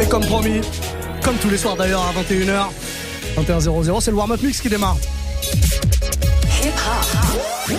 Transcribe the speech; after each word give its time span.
Et 0.00 0.06
comme 0.06 0.24
promis, 0.24 0.60
comme 1.22 1.36
tous 1.36 1.48
les 1.48 1.58
soirs 1.58 1.76
d'ailleurs 1.76 2.02
à 2.02 2.12
21h, 2.20 2.66
21h00, 3.38 4.00
c'est 4.00 4.10
le 4.10 4.16
warm-up 4.16 4.42
mix 4.42 4.60
qui 4.60 4.68
démarre. 4.68 4.96
Hip 6.62 6.72
-hop. 6.72 7.72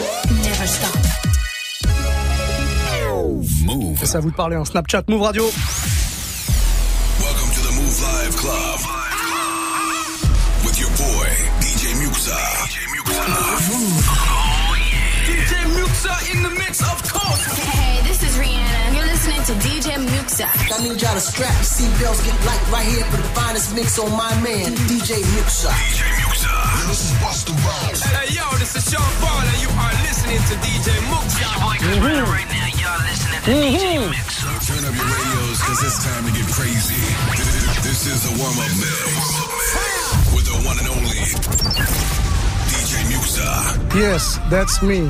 Never 0.44 0.68
stop. 0.68 0.98
Move. 3.66 4.00
Et 4.02 4.06
ça 4.06 4.20
vous 4.20 4.32
de 4.32 4.36
parler 4.36 4.56
en 4.56 4.66
Snapchat 4.66 5.04
Move 5.10 5.22
Radio. 5.22 5.44
To 19.48 19.54
DJ 19.64 19.96
Muxxa. 19.96 20.44
I 20.44 20.84
need 20.84 21.00
y'all 21.00 21.16
to 21.16 21.24
strap 21.24 21.56
your 21.56 21.64
seatbelts, 21.64 22.20
get 22.28 22.36
light 22.44 22.60
right 22.68 22.84
here 22.84 23.08
for 23.08 23.16
the 23.16 23.32
finest 23.32 23.72
mix 23.72 23.96
on 23.96 24.12
my 24.12 24.36
man, 24.44 24.76
DJ 24.92 25.24
Muxxa. 25.24 25.72
DJ 25.72 26.04
Muxxa. 26.20 26.52
This 26.92 27.08
is 27.08 27.12
Busta 27.24 27.56
Rhymes. 27.64 28.04
Hey, 28.04 28.36
yo, 28.36 28.44
this 28.60 28.76
is 28.76 28.84
Sean 28.92 29.08
Paul, 29.24 29.48
and 29.48 29.60
you 29.64 29.72
are 29.72 29.96
listening 30.04 30.44
to 30.52 30.54
DJ 30.60 30.92
Muxxa. 31.08 31.40
Your 31.40 31.56
boy 31.64 31.80
Chris 31.80 31.96
mm-hmm. 31.96 32.28
right 32.28 32.50
now. 32.52 32.68
Y'all 32.76 33.00
listening 33.08 33.40
to 33.40 33.52
mm-hmm. 33.56 33.72
DJ 33.72 34.12
Muxxa. 34.20 34.52
Turn 34.68 34.84
up 34.84 34.94
your 35.00 35.08
radios, 35.16 35.58
cause 35.64 35.80
it's 35.80 36.00
time 36.04 36.24
to 36.28 36.32
get 36.36 36.48
crazy. 36.52 37.00
This 37.88 38.04
is 38.04 38.28
the 38.28 38.36
warm-up 38.36 38.74
mix. 38.76 39.16
With 40.36 40.44
the 40.44 40.60
one 40.68 40.76
and 40.76 40.92
only 40.92 41.24
DJ 42.68 43.00
Muxxa. 43.16 43.96
Yes, 43.96 44.44
that's 44.52 44.84
me. 44.84 45.08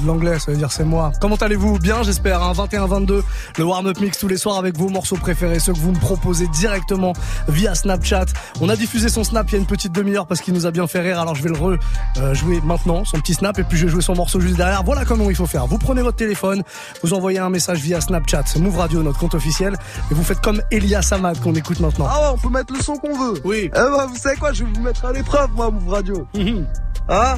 De 0.00 0.06
l'anglais, 0.06 0.38
ça 0.38 0.50
veut 0.52 0.56
dire 0.56 0.72
c'est 0.72 0.84
moi. 0.84 1.12
Comment 1.20 1.36
allez-vous? 1.36 1.78
Bien, 1.78 2.02
j'espère. 2.02 2.42
Hein 2.42 2.52
21-22, 2.52 3.22
le 3.58 3.64
warm-up 3.64 4.00
mix 4.00 4.18
tous 4.18 4.28
les 4.28 4.36
soirs 4.36 4.56
avec 4.56 4.76
vos 4.76 4.88
morceaux 4.88 5.16
préférés, 5.16 5.58
ceux 5.58 5.72
que 5.72 5.78
vous 5.78 5.92
me 5.92 5.98
proposez 5.98 6.46
directement 6.48 7.12
via 7.48 7.74
Snapchat. 7.74 8.26
On 8.60 8.68
a 8.68 8.76
diffusé 8.76 9.08
son 9.08 9.24
snap 9.24 9.48
il 9.50 9.52
y 9.52 9.56
a 9.56 9.58
une 9.58 9.66
petite 9.66 9.92
demi-heure 9.92 10.26
parce 10.26 10.40
qu'il 10.40 10.54
nous 10.54 10.66
a 10.66 10.70
bien 10.70 10.86
fait 10.86 11.00
rire. 11.00 11.20
Alors 11.20 11.34
je 11.34 11.42
vais 11.42 11.50
le 11.50 11.56
re-jouer 11.56 12.60
maintenant, 12.64 13.04
son 13.04 13.18
petit 13.20 13.34
snap, 13.34 13.58
et 13.58 13.64
puis 13.64 13.78
je 13.78 13.86
vais 13.86 13.92
jouer 13.92 14.02
son 14.02 14.14
morceau 14.14 14.40
juste 14.40 14.56
derrière. 14.56 14.82
Voilà 14.82 15.04
comment 15.04 15.28
il 15.30 15.36
faut 15.36 15.46
faire. 15.46 15.66
Vous 15.66 15.78
prenez 15.78 16.02
votre 16.02 16.16
téléphone, 16.16 16.62
vous 17.02 17.14
envoyez 17.14 17.38
un 17.38 17.50
message 17.50 17.80
via 17.80 18.00
Snapchat, 18.00 18.44
Move 18.58 18.78
Radio, 18.78 19.02
notre 19.02 19.18
compte 19.18 19.34
officiel, 19.34 19.74
et 20.10 20.14
vous 20.14 20.24
faites 20.24 20.40
comme 20.40 20.60
Elias 20.70 21.02
Samad 21.02 21.40
qu'on 21.40 21.54
écoute 21.54 21.80
maintenant. 21.80 22.06
Ah 22.08 22.22
ouais, 22.22 22.28
on 22.34 22.38
peut 22.38 22.50
mettre 22.50 22.72
le 22.72 22.80
son 22.80 22.96
qu'on 22.96 23.16
veut. 23.16 23.40
Oui. 23.44 23.66
Eh 23.66 23.70
ben, 23.70 24.06
vous 24.06 24.16
savez 24.16 24.36
quoi, 24.36 24.52
je 24.52 24.64
vais 24.64 24.70
vous 24.72 24.82
mettre 24.82 25.04
à 25.04 25.12
l'épreuve, 25.12 25.50
moi, 25.54 25.70
Move 25.70 25.88
Radio. 25.88 26.26
Mhm. 26.34 26.66
Hein? 27.08 27.36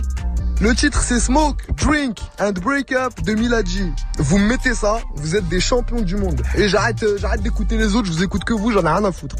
Le 0.60 0.74
titre 0.74 1.00
c'est 1.02 1.20
Smoke, 1.20 1.62
Drink 1.76 2.18
and 2.38 2.49
Break 2.58 2.92
Up 2.92 3.12
de 3.22 3.34
Miladji. 3.34 3.92
Vous 4.18 4.38
mettez 4.38 4.74
ça, 4.74 5.00
vous 5.14 5.36
êtes 5.36 5.48
des 5.48 5.60
champions 5.60 6.00
du 6.00 6.16
monde. 6.16 6.42
Et 6.56 6.68
j'arrête, 6.68 7.02
euh, 7.02 7.16
j'arrête 7.18 7.42
d'écouter 7.42 7.76
les 7.76 7.94
autres, 7.94 8.06
je 8.06 8.12
vous 8.12 8.24
écoute 8.24 8.44
que 8.44 8.54
vous, 8.54 8.72
j'en 8.72 8.82
ai 8.82 8.88
rien 8.88 9.04
à 9.04 9.12
foutre. 9.12 9.36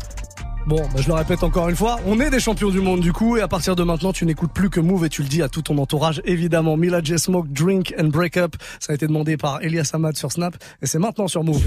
Bon, 0.67 0.77
bah 0.77 1.00
je 1.00 1.08
le 1.08 1.14
répète 1.14 1.42
encore 1.42 1.69
une 1.69 1.77
fois, 1.77 1.98
on 2.06 2.20
est 2.20 2.30
des 2.30 2.39
champions 2.39 2.69
du 2.69 2.80
monde 2.80 3.00
du 3.00 3.12
coup, 3.12 3.36
et 3.36 3.41
à 3.41 3.48
partir 3.48 3.75
de 3.75 3.83
maintenant, 3.83 4.12
tu 4.12 4.27
n'écoutes 4.27 4.52
plus 4.52 4.70
que 4.70 4.78
Move 4.78 5.06
et 5.06 5.08
tu 5.08 5.22
le 5.22 5.28
dis 5.28 5.42
à 5.42 5.48
tout 5.48 5.62
ton 5.62 5.78
entourage, 5.78 6.20
évidemment. 6.25 6.77
Mila 6.77 7.00
Smoke, 7.17 7.48
Drink 7.48 7.94
and 7.98 8.08
Break 8.08 8.36
Up, 8.36 8.56
ça 8.78 8.92
a 8.92 8.94
été 8.94 9.06
demandé 9.06 9.36
par 9.36 9.62
Elias 9.62 9.91
Ahmad 9.95 10.17
sur 10.17 10.30
Snap, 10.30 10.56
et 10.83 10.86
c'est 10.86 10.98
maintenant 10.98 11.27
sur. 11.27 11.42
Move. 11.42 11.62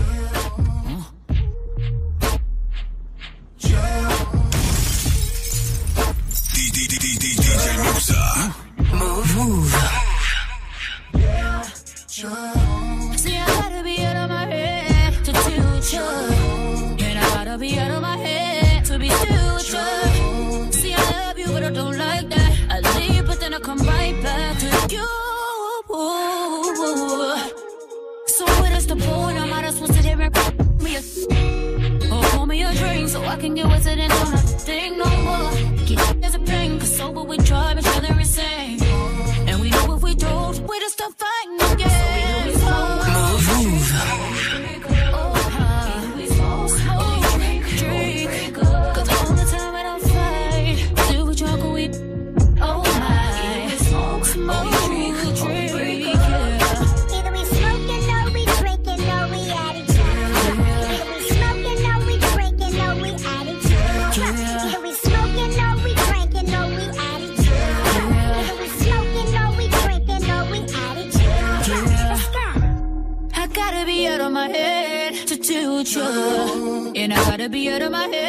Out 77.74 77.82
of 77.82 77.92
my 77.92 78.06
head 78.06 78.23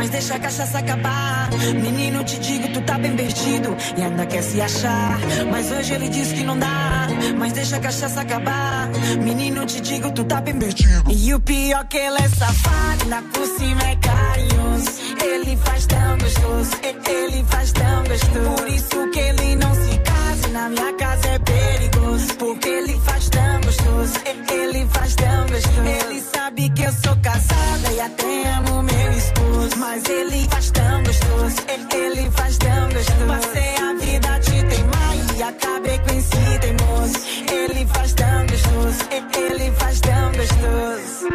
mas 0.00 0.08
deixa 0.08 0.34
a 0.34 0.38
cachaça 0.38 0.78
acabar. 0.78 1.50
Menino, 1.74 2.24
te 2.24 2.38
digo, 2.38 2.68
tu 2.72 2.80
tá 2.80 2.96
bem 2.96 3.14
perdido 3.14 3.76
e 3.98 4.02
ainda 4.02 4.24
quer 4.24 4.42
se 4.42 4.58
achar. 4.58 5.18
Mas 5.50 5.70
hoje 5.70 5.92
ele 5.92 6.08
diz 6.08 6.32
que 6.32 6.42
não 6.42 6.58
dá, 6.58 7.06
mas 7.38 7.52
deixa 7.52 7.76
a 7.76 7.80
cachaça 7.80 8.22
acabar. 8.22 8.88
Menino, 9.22 9.66
te 9.66 9.78
digo, 9.82 10.10
tu 10.10 10.24
tá 10.24 10.40
bem 10.40 10.58
perdido. 10.58 11.04
E 11.10 11.34
o 11.34 11.40
pior 11.40 11.84
que 11.86 11.98
ele 11.98 12.16
é 12.16 12.28
safado, 12.30 13.04
na 13.08 13.20
por 13.20 13.46
cima 13.58 13.82
é 13.82 13.96
carinhoso. 13.96 14.90
Ele 15.22 15.56
faz 15.58 15.84
tão 15.84 16.16
gostoso, 16.16 16.70
ele 17.06 17.44
faz 17.50 17.72
tão 17.72 18.04
gostoso. 18.04 18.56
Por 18.56 18.68
isso 18.68 19.10
que 19.12 19.18
ele 19.18 19.56
não 19.56 19.74
se 19.74 19.98
casa, 19.98 20.09
na 20.50 20.68
minha 20.68 20.92
casa 20.94 21.28
é 21.28 21.38
perigoso. 21.38 22.34
Porque 22.38 22.68
ele 22.68 23.00
faz 23.00 23.28
tão 23.28 23.60
gostoso. 23.60 24.14
Ele 24.50 24.86
faz 24.86 25.14
tão 25.14 25.46
gostoso. 25.46 25.80
Ele 25.86 26.20
sabe 26.20 26.70
que 26.70 26.82
eu 26.82 26.92
sou 26.92 27.16
casada 27.16 27.92
e 27.92 28.00
até 28.00 28.54
amo 28.54 28.82
meu 28.82 29.12
esposo. 29.12 29.76
Mas 29.78 30.04
ele 30.08 30.48
faz 30.50 30.70
tão 30.70 31.02
gostoso. 31.02 31.56
Ele 31.94 32.30
faz 32.30 32.58
tão 32.58 32.88
gostoso. 32.90 33.26
Passei 33.26 33.76
a 33.76 33.94
vida 33.94 34.38
de 34.38 34.64
teimar 34.64 35.36
e 35.36 35.42
acabei 35.42 35.98
com 35.98 36.18
esse 36.18 36.58
teimoso. 36.60 37.14
Ele 37.52 37.86
faz 37.86 38.12
tão 38.14 38.46
gostoso. 38.46 38.98
Ele 39.36 39.72
faz 39.72 40.00
tão 40.00 40.32
gostoso. 40.32 41.30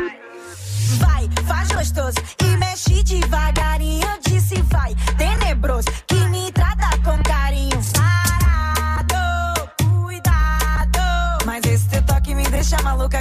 Vai, 1.00 1.30
faz 1.48 1.68
gostoso 1.70 2.18
e 2.44 2.58
mexe 2.58 3.04
devagarinho. 3.04 4.08
Eu 4.08 4.32
disse 4.32 4.62
vai, 4.64 4.96
tenebroso. 5.18 5.88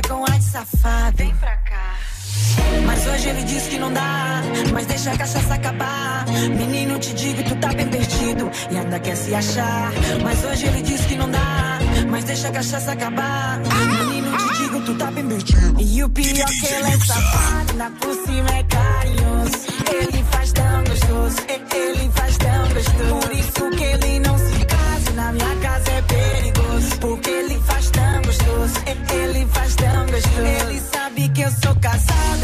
com 0.03 0.25
a 0.25 0.39
de 0.39 0.45
safado. 0.45 1.17
Vem 1.17 1.35
pra 1.37 1.57
cá. 1.59 1.95
Mas 2.87 3.07
hoje 3.07 3.29
ele 3.29 3.43
diz 3.45 3.67
que 3.69 3.79
não 3.79 3.93
dá, 3.93 4.43
mas 4.73 4.87
deixa 4.87 5.13
a 5.13 5.19
cachaça 5.19 5.55
acabar. 5.55 6.25
Menino, 6.27 6.99
te 6.99 7.13
digo, 7.15 7.43
tu 7.45 7.57
tá 7.57 7.69
bem 7.69 7.89
perdido 7.89 8.51
e 8.71 8.79
ainda 8.79 8.99
quer 9.01 9.17
se 9.17 9.35
achar. 9.35 9.93
Mas 10.23 10.45
hoje 10.45 10.67
ele 10.67 10.83
diz 10.83 11.01
que 11.07 11.17
não 11.17 11.31
dá, 11.31 11.79
mas 12.11 12.25
deixa 12.25 12.49
a 12.49 12.53
cachaça 12.53 12.93
acabar. 12.93 13.61
Menino, 13.61 14.37
te 14.37 14.59
digo, 14.59 14.81
tu 14.83 14.95
tá 14.97 15.11
bem 15.11 15.27
perdido. 15.27 15.81
E 15.81 16.05
o 16.05 16.09
pior 16.09 16.29
é 16.29 16.53
que 16.53 16.67
ele 16.67 16.89
é 16.89 16.99
safado, 16.99 17.75
na 17.75 17.91
por 17.91 18.15
cima 18.15 18.51
é 18.51 18.63
carinhoso. 18.65 19.65
Ele 19.93 20.25
faz 20.31 20.53
tão 20.53 20.85
gostoso, 20.85 21.37
ele 21.49 22.11
faz 22.15 22.24
casado. 31.81 32.44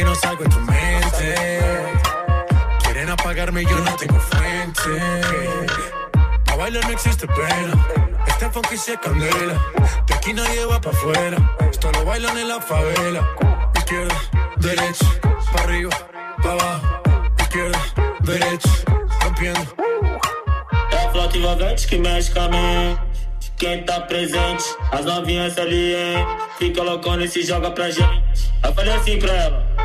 que 0.00 0.04
no 0.04 0.14
salgo 0.14 0.44
en 0.44 0.50
tu 0.50 0.60
mente. 0.60 1.60
Quieren 2.82 3.10
apagarme 3.10 3.62
y 3.62 3.66
yo 3.66 3.76
no 3.80 3.94
tengo 3.96 4.18
frente. 4.18 4.90
A 6.50 6.56
bailar 6.56 6.84
no 6.86 6.92
existe 6.92 7.26
pena. 7.26 7.74
Este 8.26 8.48
funky 8.48 8.78
se 8.78 8.96
candela. 8.98 9.56
De 10.06 10.14
aquí 10.14 10.32
nadie 10.32 10.64
va 10.64 10.80
pa' 10.80 10.88
afuera. 10.88 11.36
Esto 11.70 11.92
lo 11.92 12.04
bailan 12.06 12.38
en 12.38 12.48
la 12.48 12.60
favela. 12.62 13.28
Izquierda, 13.76 14.16
derecha, 14.56 15.06
pa' 15.52 15.62
arriba, 15.64 15.90
pa' 16.42 16.52
abajo. 16.52 17.02
Izquierda, 17.38 17.80
derecha, 18.20 18.70
rompiendo. 19.22 19.66
É 20.92 21.10
flota 21.12 21.36
envolvente 21.36 21.86
que 21.86 21.98
mexe 21.98 22.32
com 22.32 22.40
a 22.40 22.48
mente. 22.48 23.00
Quem 23.58 23.84
tá 23.84 24.00
presente, 24.00 24.64
as 24.92 25.04
novinhas 25.04 25.58
ali, 25.58 25.94
hein? 25.94 26.26
Fica 26.58 26.82
loucona 26.82 27.24
e 27.24 27.28
se 27.28 27.42
joga 27.42 27.70
pra 27.70 27.90
gente. 27.90 28.50
Eu 28.64 28.72
falei 28.72 28.94
assim 28.94 29.18
pra 29.18 29.32
ela. 29.34 29.79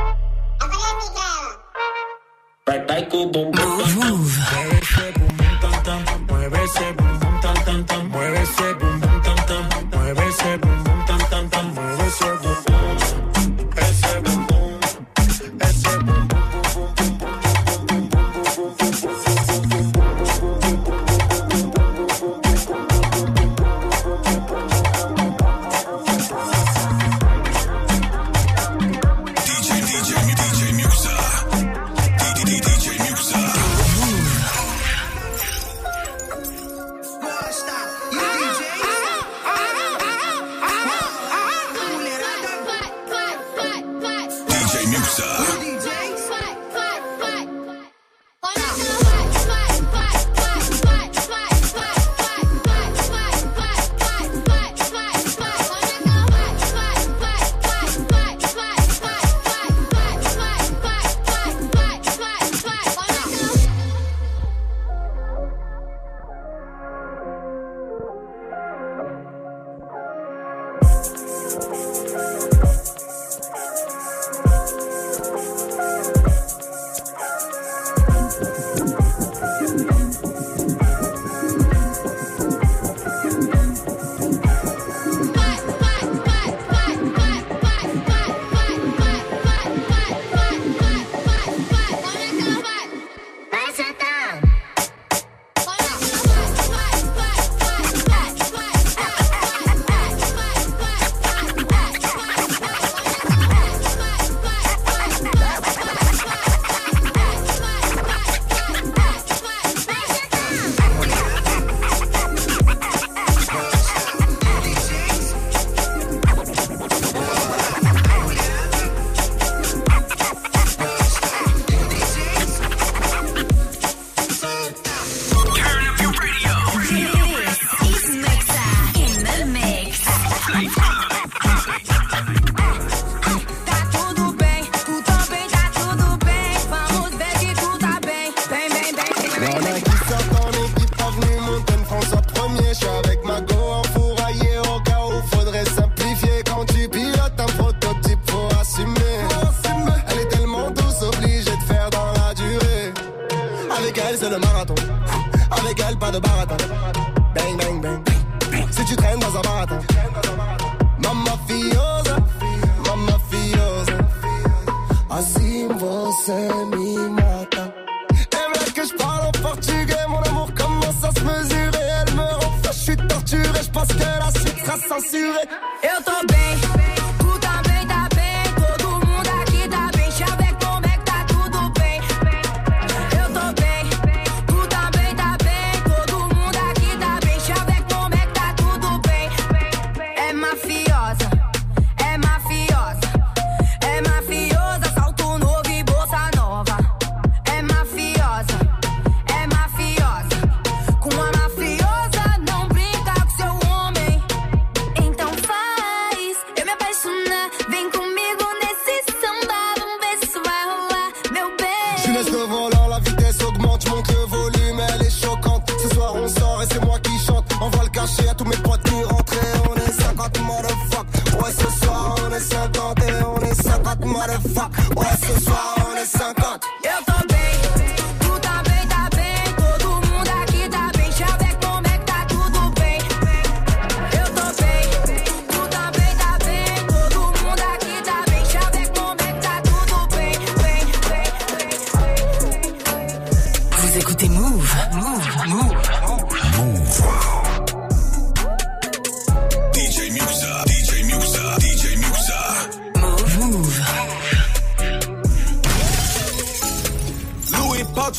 Michael 2.96 3.30
Move. 3.30 4.75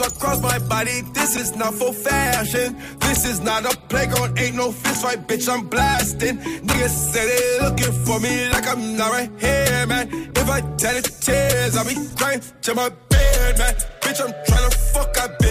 Across 0.00 0.40
my 0.40 0.58
body. 0.68 1.02
This 1.12 1.36
is 1.36 1.56
not 1.56 1.74
for 1.74 1.92
fashion. 1.92 2.76
This 3.00 3.24
is 3.24 3.40
not 3.40 3.64
a 3.64 3.76
playground. 3.88 4.38
Ain't 4.38 4.56
no 4.56 4.72
fist 4.72 5.02
fight, 5.02 5.26
bitch. 5.26 5.48
I'm 5.48 5.66
blasting. 5.66 6.38
Niggas 6.38 7.12
say 7.12 7.26
they 7.26 7.64
looking 7.64 7.92
for 8.04 8.20
me 8.20 8.48
like 8.50 8.66
I'm 8.68 8.96
not 8.96 9.12
right 9.12 9.30
here, 9.38 9.86
man. 9.86 10.08
If 10.34 10.48
I 10.48 10.60
tell 10.76 10.96
it 10.96 11.04
tears, 11.20 11.76
I'll 11.76 11.84
be 11.84 11.94
crying 12.16 12.42
to 12.62 12.74
my 12.74 12.88
bed, 13.08 13.58
man. 13.58 13.74
Bitch, 14.02 14.20
I'm 14.20 14.32
trying 14.46 14.70
to 14.70 14.76
fuck. 14.76 15.18
I've 15.18 15.45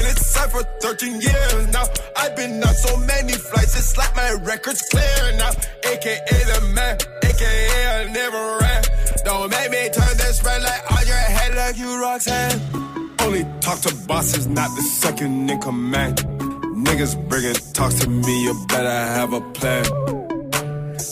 inside 0.45 0.51
for 0.51 0.63
13 0.81 1.21
years 1.21 1.67
now. 1.71 1.83
I've 2.15 2.35
been 2.35 2.63
on 2.63 2.73
so 2.73 2.97
many 2.97 3.33
flights. 3.33 3.77
It's 3.77 3.97
like 3.97 4.15
my 4.15 4.31
record's 4.43 4.81
clear 4.89 5.37
now. 5.37 5.51
AKA 5.83 6.19
the 6.29 6.71
man. 6.73 6.97
AKA 7.23 7.87
I 7.87 8.11
never 8.11 8.57
ran. 8.61 8.83
Don't 9.23 9.49
make 9.49 9.71
me 9.71 9.89
turn 9.89 10.17
this 10.17 10.43
red 10.43 10.61
light 10.61 10.81
on 10.91 11.07
your 11.07 11.15
head 11.15 11.55
like 11.55 11.77
you 11.77 12.01
Roxanne. 12.01 12.61
Only 13.21 13.45
talk 13.59 13.79
to 13.81 13.95
bosses, 14.07 14.47
not 14.47 14.69
the 14.75 14.81
second 14.81 15.49
in 15.49 15.59
command. 15.59 16.17
Niggas 16.17 17.29
bringing 17.29 17.55
talks 17.73 17.95
to 18.01 18.09
me, 18.09 18.43
you 18.43 18.65
better 18.67 18.89
have 18.89 19.33
a 19.33 19.41
plan. 19.41 19.85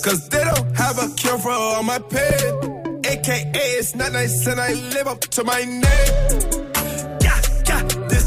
Cause 0.03 0.27
they 0.29 0.43
don't 0.43 0.77
have 0.77 0.97
a 0.99 1.07
cure 1.15 1.37
for 1.39 1.51
all 1.51 1.83
my 1.83 1.97
pain. 1.97 3.01
Baka, 3.01 3.51
it's 3.53 3.95
not 3.95 4.11
nice 4.11 4.45
and 4.47 4.59
I 4.59 4.73
live 4.73 5.07
up 5.07 5.21
to 5.21 5.43
my 5.43 5.63
name. 5.63 6.62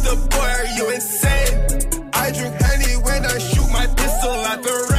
The 0.07 0.15
boy, 0.31 0.39
are 0.39 0.67
you 0.79 0.95
insane? 0.95 2.11
I 2.13 2.31
drink 2.31 2.55
honey 2.63 2.95
when 3.03 3.27
I 3.27 3.39
shoot 3.39 3.69
my 3.73 3.89
pistol 3.89 4.35
at 4.47 4.63
the 4.63 4.96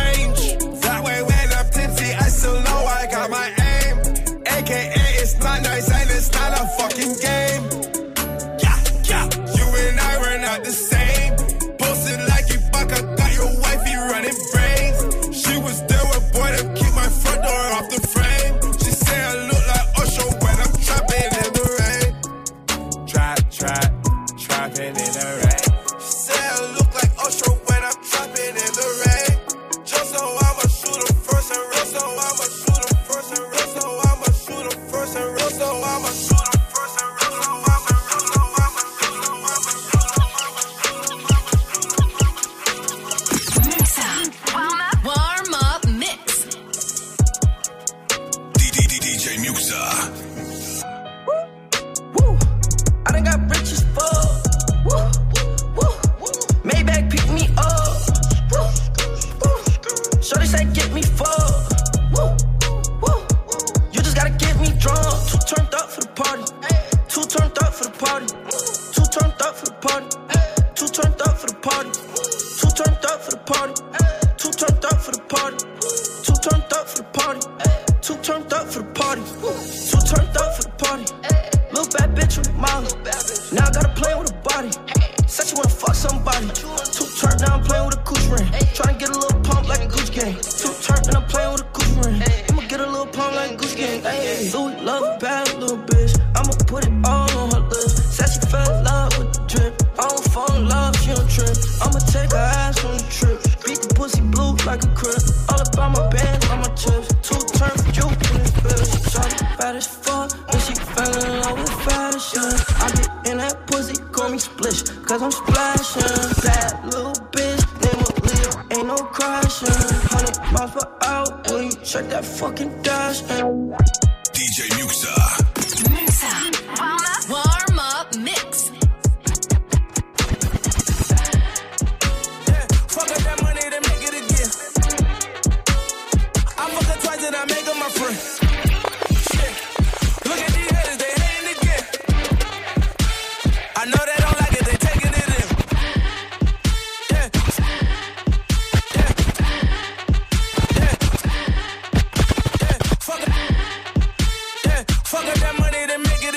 money, 155.77 155.87
then 155.87 156.01
make 156.01 156.23
it. 156.23 156.35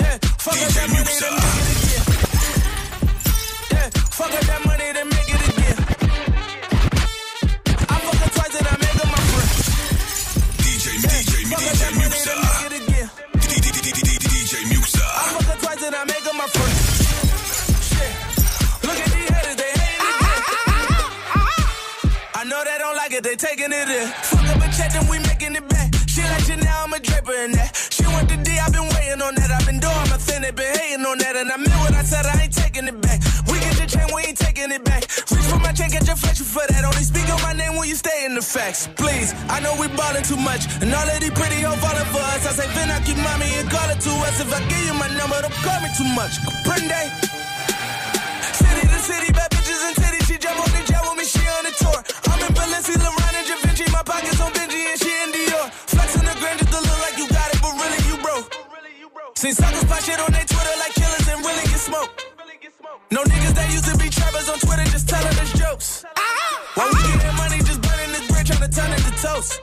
Yeah, 0.00 0.18
fuck 0.38 0.60
up 0.60 0.70
that 0.70 0.88
money, 0.90 1.12
then 1.12 1.28
make 1.28 1.54
it 1.54 1.70
again. 1.80 2.04
Yeah, 3.70 3.88
fuck 4.10 4.34
up 4.34 4.44
that 4.44 4.60
money, 4.66 4.88
then 4.92 5.08
make 5.08 5.30
it 5.34 5.42
again. 5.48 5.78
I 7.88 7.96
fuck 8.04 8.18
her 8.20 8.30
twice 8.34 8.54
and 8.58 8.68
I 8.68 8.76
make 8.80 8.96
her 9.00 9.08
my 9.08 9.20
friend. 9.30 9.50
DJ, 10.60 10.86
yeah, 11.00 11.12
DJ, 11.12 11.32
DJ, 11.48 11.72
Muxxa. 12.00 12.34
DJ 14.30 14.52
I 15.00 15.26
fuck 15.32 15.46
her 15.50 15.58
twice 15.60 15.82
and 15.82 15.94
I 15.94 16.04
make 16.04 16.24
her 16.24 16.34
my 16.36 16.46
friend. 16.54 16.74
Shit, 17.88 18.12
look 18.84 18.98
at 19.00 19.08
these 19.14 19.30
haters, 19.30 19.56
they 19.56 19.70
hating 19.80 20.06
again. 20.12 20.42
I 22.34 22.42
know 22.44 22.60
they 22.64 22.78
don't 22.78 22.96
like 22.96 23.12
it, 23.12 23.22
they 23.22 23.36
taking 23.36 23.72
it 23.72 23.88
in. 23.88 24.08
Fuck 24.08 24.48
up 24.48 24.62
a 24.62 24.68
check, 24.76 24.92
then 24.92 25.06
we 25.08 25.18
making 25.20 25.54
it 25.56 25.79
paper 27.30 27.44
in 27.44 27.52
that. 27.52 27.76
She 27.90 28.04
want 28.06 28.28
the 28.28 28.36
D, 28.36 28.58
I've 28.58 28.72
been 28.72 28.88
waiting 28.88 29.22
on 29.22 29.34
that. 29.34 29.50
I've 29.50 29.66
been 29.66 29.78
doing 29.78 30.06
my 30.10 30.18
thing, 30.18 30.42
they 30.42 30.50
been 30.50 30.74
hating 30.74 31.04
on 31.06 31.18
that. 31.18 31.36
And 31.36 31.50
I 31.50 31.56
meant 31.56 31.80
what 31.80 31.94
I 31.94 32.02
said, 32.02 32.26
I 32.26 32.42
ain't 32.42 32.52
taking 32.52 32.86
it 32.86 33.00
back. 33.00 33.20
We 33.46 33.58
get 33.58 33.74
the 33.78 33.86
chain, 33.86 34.06
we 34.14 34.22
ain't 34.22 34.38
taking 34.38 34.70
it 34.70 34.84
back. 34.84 35.02
Reach 35.30 35.46
for 35.50 35.58
my 35.58 35.72
chain, 35.72 35.90
get 35.90 36.06
your 36.06 36.16
flesh 36.16 36.40
for 36.40 36.64
that. 36.66 36.82
Only 36.84 37.04
speak 37.04 37.28
on 37.30 37.40
my 37.42 37.52
name 37.52 37.76
when 37.76 37.88
you 37.88 37.94
stay 37.94 38.24
in 38.24 38.34
the 38.34 38.42
facts. 38.42 38.88
Please, 38.96 39.34
I 39.48 39.60
know 39.60 39.74
we 39.78 39.88
ballin' 39.88 40.24
too 40.24 40.38
much. 40.38 40.66
And 40.82 40.92
all 40.92 41.06
of 41.06 41.18
these 41.20 41.34
pretty 41.34 41.60
hoes 41.62 41.78
falling 41.78 42.08
for 42.10 42.22
us. 42.34 42.42
I 42.46 42.52
say, 42.58 42.68
Vin, 42.74 42.90
I 42.90 42.98
keep 43.02 43.18
mommy 43.18 43.50
and 43.58 43.68
call 43.70 43.88
it 43.90 44.00
to 44.00 44.12
us. 44.26 44.40
If 44.40 44.50
I 44.52 44.60
give 44.68 44.84
you 44.86 44.94
my 44.94 45.08
number, 45.14 45.38
don't 45.40 45.54
call 45.62 45.78
me 45.80 45.90
too 45.96 46.08
much. 46.14 46.34
Prende. 46.66 47.02
City 48.58 48.84
to 48.86 48.98
city, 49.00 49.30
bad 49.32 49.50
bitches 49.50 49.80
and 49.86 49.96
titties. 49.96 50.26
She 50.26 50.36
jump 50.38 50.58
on 50.58 50.70
the 50.74 50.82
jet 50.86 51.02
with 51.06 51.16
me, 51.18 51.24
she 51.24 51.42
on 51.56 51.64
the 51.64 51.72
tour. 51.78 51.98
I'm 52.30 52.40
in 52.42 52.52
Balenci, 52.54 52.94
Lorraine, 52.98 53.36
and 53.38 53.46
Javinci. 53.48 53.86
My 53.92 54.02
pockets 54.02 54.40
on 54.40 54.50
Benji, 54.52 54.82
and 54.90 54.98
she 54.98 55.09
Seen 59.40 59.54
suckers 59.54 59.84
pop 59.84 60.02
shit 60.02 60.20
on 60.20 60.30
their 60.32 60.44
Twitter 60.44 60.76
like 60.80 60.92
killers 60.92 61.26
and 61.26 61.40
really 61.40 61.64
get 61.64 61.80
smoked. 61.80 62.26
No 63.10 63.22
niggas 63.22 63.54
that 63.54 63.72
used 63.72 63.86
to 63.86 63.96
be 63.96 64.10
trappers 64.10 64.50
on 64.50 64.58
Twitter 64.58 64.84
just 64.92 65.08
telling 65.08 65.28
us 65.28 65.58
jokes. 65.58 66.04
While 66.74 66.88
we 66.88 67.00
get 67.00 67.34
money, 67.36 67.56
just 67.64 67.80
burning 67.80 68.12
this 68.12 68.28
bread, 68.28 68.44
trying 68.44 68.60
to 68.60 68.68
turn 68.68 68.92
it 68.92 68.98
to 68.98 69.22
toast. 69.22 69.62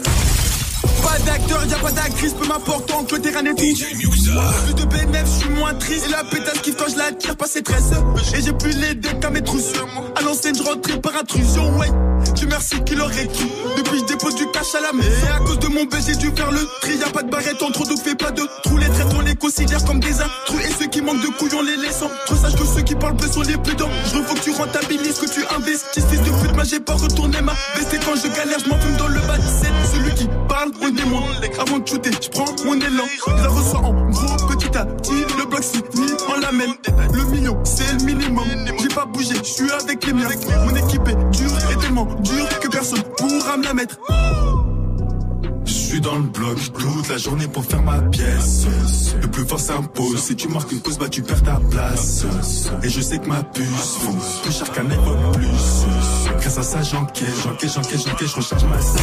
d'acteur, 1.21 1.65
y'a 1.65 1.77
pas 1.77 1.91
d'actrice, 1.91 2.33
peu 2.33 2.47
m'importe 2.47 2.87
tant 2.87 3.03
que 3.03 3.15
le 3.15 3.21
terrain 3.21 3.45
est 3.45 3.53
tout. 3.53 3.83
Plus 4.65 4.73
de 4.73 4.85
BNF, 4.85 5.25
je 5.25 5.39
suis 5.39 5.49
moins 5.49 5.73
triste. 5.73 6.05
Et 6.07 6.11
la 6.11 6.23
pétasse 6.23 6.59
kiffe 6.59 6.75
quand 6.77 6.91
je 6.91 6.97
la 6.97 7.11
tire 7.11 7.35
pas 7.35 7.47
ses 7.47 7.63
tresses. 7.63 7.91
Et 8.35 8.41
j'ai 8.41 8.53
plus 8.53 8.77
les 8.77 8.95
decks 8.95 9.23
à 9.23 9.29
mes 9.29 9.41
trousses. 9.41 9.73
À 10.15 10.21
l'ancienne, 10.21 10.55
je 10.55 10.63
rentrais 10.63 10.99
par 10.99 11.15
intrusion, 11.15 11.77
ouais. 11.77 11.89
Dieu 12.41 12.49
merci 12.49 12.83
qu'il 12.85 12.99
aurait 12.99 13.27
qui. 13.27 13.45
Depuis, 13.77 13.99
je 13.99 14.05
dépose 14.05 14.33
du 14.33 14.47
cash 14.47 14.73
à 14.73 14.81
la 14.81 14.93
main. 14.93 15.03
Et 15.03 15.29
à 15.29 15.37
cause 15.45 15.59
de 15.59 15.67
mon 15.67 15.85
baiser, 15.85 16.13
j'ai 16.13 16.17
dû 16.17 16.31
faire 16.35 16.51
le 16.51 16.65
tri. 16.81 16.97
Y'a 16.97 17.11
pas 17.11 17.21
de 17.21 17.29
barrette 17.29 17.61
en 17.61 17.69
trop, 17.69 17.85
donc 17.85 18.01
fais 18.01 18.15
pas 18.15 18.31
de 18.31 18.41
trous. 18.63 18.77
Les 18.79 18.89
traits, 18.89 19.05
on 19.15 19.21
les 19.21 19.35
considère 19.35 19.85
comme 19.85 19.99
des 19.99 20.19
intrus. 20.19 20.65
Et 20.65 20.73
ceux 20.73 20.87
qui 20.87 21.03
manquent 21.03 21.21
de 21.21 21.27
couilles, 21.37 21.53
on 21.55 21.61
les 21.61 21.77
laisse. 21.77 22.03
Trop 22.25 22.35
sage 22.35 22.55
que 22.55 22.65
ceux 22.65 22.81
qui 22.81 22.95
parlent 22.95 23.15
peu 23.15 23.27
sont 23.27 23.43
les 23.43 23.57
plus 23.57 23.75
dents. 23.75 23.91
Je 24.07 24.17
veux 24.17 24.23
que 24.23 24.39
tu 24.39 24.49
rentabilises, 24.49 25.19
que 25.19 25.29
tu 25.29 25.45
investisses. 25.55 26.03
Fils 26.09 26.21
de 26.21 26.31
pute, 26.41 26.55
moi 26.55 26.63
j'ai 26.63 26.79
pas 26.79 26.95
retourné 26.95 27.41
ma 27.41 27.53
veste. 27.75 27.93
Et 27.93 27.99
quand 27.99 28.15
je 28.15 28.27
galère, 28.35 28.57
je 28.57 28.69
m'en 28.69 28.79
fume 28.79 28.97
dans 28.97 29.07
le 29.07 29.19
bas 29.21 29.37
C'est 29.37 29.95
celui 29.95 30.15
qui 30.15 30.27
parle 30.49 30.71
au 30.81 30.89
démon. 30.89 31.21
Avant 31.59 31.77
de 31.77 31.87
shooter, 31.87 32.09
je 32.19 32.29
prends 32.29 32.45
mon 32.65 32.73
élan. 32.73 33.05
Je 33.27 33.33
la 33.35 33.49
reçois 33.49 33.81
en 33.81 34.09
gros, 34.09 34.47
petit 34.47 34.75
à 34.75 34.85
petit. 34.85 35.25
Le 35.37 35.45
bloc 35.45 35.61
finit 35.61 36.13
en 36.27 36.39
lamelle. 36.39 36.73
Le 37.13 37.23
million, 37.25 37.55
c'est 37.65 37.99
le 37.99 38.03
minimum. 38.03 38.45
J'ai 38.81 38.87
pas 38.87 39.05
bougé, 39.05 39.35
je 39.35 39.43
suis 39.43 39.71
avec 39.71 40.03
les 40.07 40.13
miens. 40.13 40.27
Mon 40.65 40.75
équipe 40.75 41.07
tellement 41.91 42.05
que 42.61 42.67
personne 42.69 43.03
pourra 43.17 43.57
me 43.57 43.63
la 43.63 43.73
mettre. 43.73 43.99
Je 45.91 45.97
suis 45.97 46.01
dans 46.05 46.19
le 46.19 46.23
bloc 46.23 46.57
toute 46.79 47.09
la 47.09 47.17
journée 47.17 47.47
pour 47.49 47.65
faire 47.65 47.81
ma 47.81 47.99
pièce. 48.03 48.65
Le 49.21 49.27
plus 49.27 49.45
fort 49.45 49.59
s'impose. 49.59 50.23
Si 50.23 50.37
tu 50.37 50.47
marques 50.47 50.71
une 50.71 50.79
pause, 50.79 50.97
bah 50.97 51.09
tu 51.09 51.21
perds 51.21 51.43
ta 51.43 51.59
place. 51.69 52.25
Et 52.81 52.87
je 52.87 53.01
sais 53.01 53.19
que 53.19 53.27
ma 53.27 53.43
puce 53.43 53.97
vaut 53.99 54.15
plus 54.41 54.57
cher 54.57 54.71
qu'un 54.71 54.85
plus. 54.85 55.47
Grâce 56.39 56.57
à 56.57 56.63
ça, 56.63 56.81
j'encaisse, 56.81 57.27
j'encaisse, 57.43 57.73
j'encaisse, 57.73 58.05
j'encaisse, 58.07 58.29
je 58.29 58.35
recharge 58.35 58.63
ma 58.63 58.79
salle. 58.79 59.01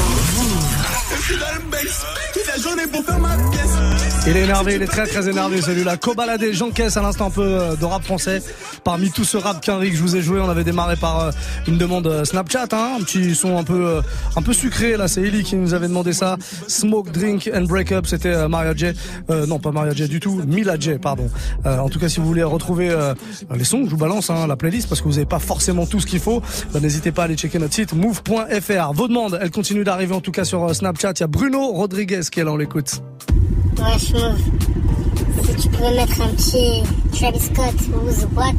Je 1.14 1.22
suis 1.22 1.36
dans 1.36 1.62
le 1.62 1.70
bass 1.70 2.06
toute 2.32 2.46
la 2.46 2.62
journée 2.62 2.86
pour 2.86 3.04
faire 3.04 3.18
ma 3.18 3.36
pièce. 3.36 3.98
Il 4.26 4.36
est 4.36 4.44
énervé, 4.44 4.74
il 4.74 4.82
est 4.82 4.86
très 4.86 5.06
très 5.06 5.28
énervé 5.28 5.62
celui-là. 5.62 5.96
Cobaladé, 5.96 6.52
j'encaisse 6.52 6.96
à 6.96 7.02
l'instant 7.02 7.26
un 7.26 7.30
peu 7.30 7.42
euh, 7.42 7.76
de 7.76 7.84
rap 7.84 8.02
français. 8.02 8.42
Parmi 8.84 9.10
tout 9.10 9.24
ce 9.24 9.36
rap 9.36 9.64
qu'Henri 9.64 9.90
que 9.90 9.96
je 9.96 10.02
vous 10.02 10.16
ai 10.16 10.22
joué, 10.22 10.40
on 10.40 10.50
avait 10.50 10.64
démarré 10.64 10.96
par 10.96 11.20
euh, 11.20 11.30
une 11.66 11.78
demande 11.78 12.06
euh, 12.06 12.24
Snapchat, 12.24 12.68
hein, 12.72 12.96
un 12.98 13.02
petit 13.02 13.34
son 13.34 13.58
un 13.58 13.64
peu 13.64 14.02
un 14.36 14.42
peu 14.42 14.52
sucré 14.52 14.96
là. 14.96 15.08
C'est 15.08 15.22
Ellie 15.22 15.44
qui 15.44 15.56
nous 15.56 15.74
avait 15.74 15.88
demandé 15.88 16.12
ça. 16.12 16.36
Smoke, 16.78 17.10
drink 17.10 17.50
and 17.52 17.62
break 17.62 17.92
up, 17.92 18.06
c'était 18.06 18.48
Maria 18.48 18.74
J. 18.74 18.92
non, 19.48 19.58
pas 19.58 19.72
Maria 19.72 19.92
J 19.92 20.08
du 20.08 20.20
tout, 20.20 20.42
Mila 20.46 20.78
J, 20.78 20.98
pardon. 21.00 21.28
en 21.64 21.88
tout 21.88 21.98
cas, 21.98 22.08
si 22.08 22.20
vous 22.20 22.26
voulez 22.26 22.42
retrouver 22.42 22.96
les 23.54 23.64
sons, 23.64 23.84
je 23.84 23.90
vous 23.90 23.96
balance 23.96 24.30
hein, 24.30 24.46
la 24.46 24.56
playlist 24.56 24.88
parce 24.88 25.00
que 25.00 25.06
vous 25.06 25.14
n'avez 25.14 25.26
pas 25.26 25.38
forcément 25.38 25.86
tout 25.86 26.00
ce 26.00 26.06
qu'il 26.06 26.20
faut. 26.20 26.42
N'hésitez 26.80 27.12
pas 27.12 27.22
à 27.22 27.24
aller 27.24 27.36
checker 27.36 27.58
notre 27.58 27.74
site 27.74 27.92
move.fr. 27.94 28.92
Vos 28.92 29.08
demandes, 29.08 29.38
elles 29.40 29.50
continuent 29.50 29.84
d'arriver 29.84 30.14
en 30.14 30.20
tout 30.20 30.32
cas 30.32 30.44
sur 30.44 30.74
Snapchat. 30.74 31.12
Il 31.16 31.20
y 31.20 31.24
a 31.24 31.26
Bruno 31.26 31.68
Rodriguez 31.72 32.20
qui 32.30 32.40
est 32.40 32.44
là, 32.44 32.52
on 32.52 32.56
l'écoute. 32.56 33.02
Move. 33.78 34.36
Si 35.44 35.62
tu 35.62 35.68
pouvais 35.68 35.94
mettre 35.94 36.20
un 36.20 36.28
petit 36.28 36.82
Travis 37.12 37.40
Scott 37.40 37.74
What, 38.34 38.52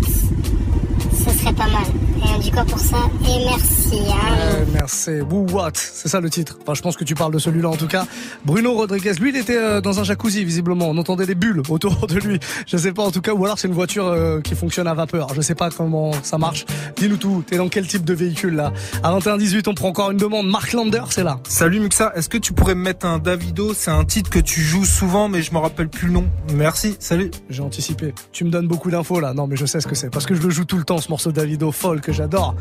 ce 1.26 1.30
serait 1.40 1.54
pas 1.54 1.68
mal. 1.68 1.84
Et 2.18 2.36
on 2.36 2.40
dit 2.40 2.52
quoi 2.52 2.66
pour 2.66 2.80
ça 2.80 2.98
Et 3.24 3.46
merci. 3.46 4.00
Hein. 4.10 4.36
Euh, 4.40 4.66
merci. 4.74 5.22
Woo 5.22 5.46
What, 5.52 5.72
c'est 5.74 6.10
ça 6.10 6.20
le 6.20 6.30
titre. 6.30 6.58
Enfin, 6.62 6.74
je 6.74 6.82
pense 6.82 6.98
que 6.98 7.04
tu 7.04 7.16
parles 7.16 7.34
de 7.34 7.40
celui-là 7.40 7.70
en 7.70 7.76
tout 7.76 7.88
cas. 7.88 8.06
Bruno 8.46 8.74
Rodriguez, 8.74 9.14
lui, 9.20 9.30
il 9.30 9.38
était 9.38 9.58
euh, 9.58 9.82
dans 9.82 10.00
un 10.00 10.04
jacuzzi 10.04 10.44
visiblement. 10.44 10.90
On 10.90 10.98
entendait 10.98 11.26
des 11.26 11.36
bulles 11.36 11.62
autour 11.70 12.08
de 12.08 12.20
lui. 12.20 12.40
Je 12.68 12.78
sais 12.78 12.92
pas 12.92 13.04
en 13.04 13.12
tout 13.12 13.22
cas, 13.22 13.34
ou 13.34 13.46
alors 13.46 13.58
c'est 13.58 13.68
une 13.68 13.74
voiture 13.74 14.08
euh, 14.08 14.42
qui 14.42 14.56
fonctionne 14.56 14.88
à 14.88 14.94
vapeur. 14.94 15.34
Je 15.34 15.42
sais 15.42 15.56
pas 15.56 15.70
comment 15.70 16.12
ça 16.24 16.38
marche. 16.38 16.66
Dis-nous 16.98 17.18
tout. 17.18 17.44
T'es 17.48 17.58
dans 17.58 17.70
quel 17.70 17.88
type 17.88 18.04
de 18.04 18.14
véhicule 18.14 18.56
là? 18.56 18.74
À 19.04 19.18
21-18, 19.18 19.70
on 19.70 19.74
prend 19.74 19.88
encore 19.90 20.12
une 20.12 20.18
demande. 20.18 20.48
Mark 20.48 20.74
Lander, 20.74 21.04
c'est 21.10 21.24
là. 21.24 21.40
Salut 21.48 21.80
Muxa, 21.80 22.12
est-ce 22.16 22.28
que 22.28 22.38
tu 22.38 22.54
pourrais 22.54 22.76
me 22.76 22.82
mettre 22.82 23.06
un 23.06 23.20
Davido? 23.20 23.74
C'est 23.74 23.92
un 23.92 24.04
titre 24.04 24.30
que 24.30 24.40
tu 24.40 24.62
joues 24.62 24.86
souvent, 24.86 25.30
mais 25.30 25.42
je 25.42 25.54
me 25.54 25.60
rappelle 25.60 25.90
plus 25.90 26.08
le 26.08 26.14
nom. 26.14 26.26
Merci. 26.54 26.98
Salut. 27.00 27.32
J'ai 27.50 27.62
anticipé. 27.62 28.14
Tu 28.32 28.44
me 28.44 28.50
donnes 28.50 28.68
beaucoup 28.68 28.92
d'infos 28.92 29.20
là. 29.20 29.34
Non, 29.34 29.48
mais 29.48 29.56
je 29.56 29.66
sais 29.66 29.80
ce 29.80 29.88
que 29.88 29.96
c'est 29.96 30.10
parce 30.10 30.26
que 30.26 30.36
je 30.36 30.42
le 30.42 30.50
joue 30.50 30.66
tout 30.66 30.78
le 30.78 30.84
temps 30.84 30.98
ce 30.98 31.10
morceau 31.10 31.29
Davido 31.32 31.72
folle 31.72 32.02
que 32.02 32.12
j'adore. 32.12 32.56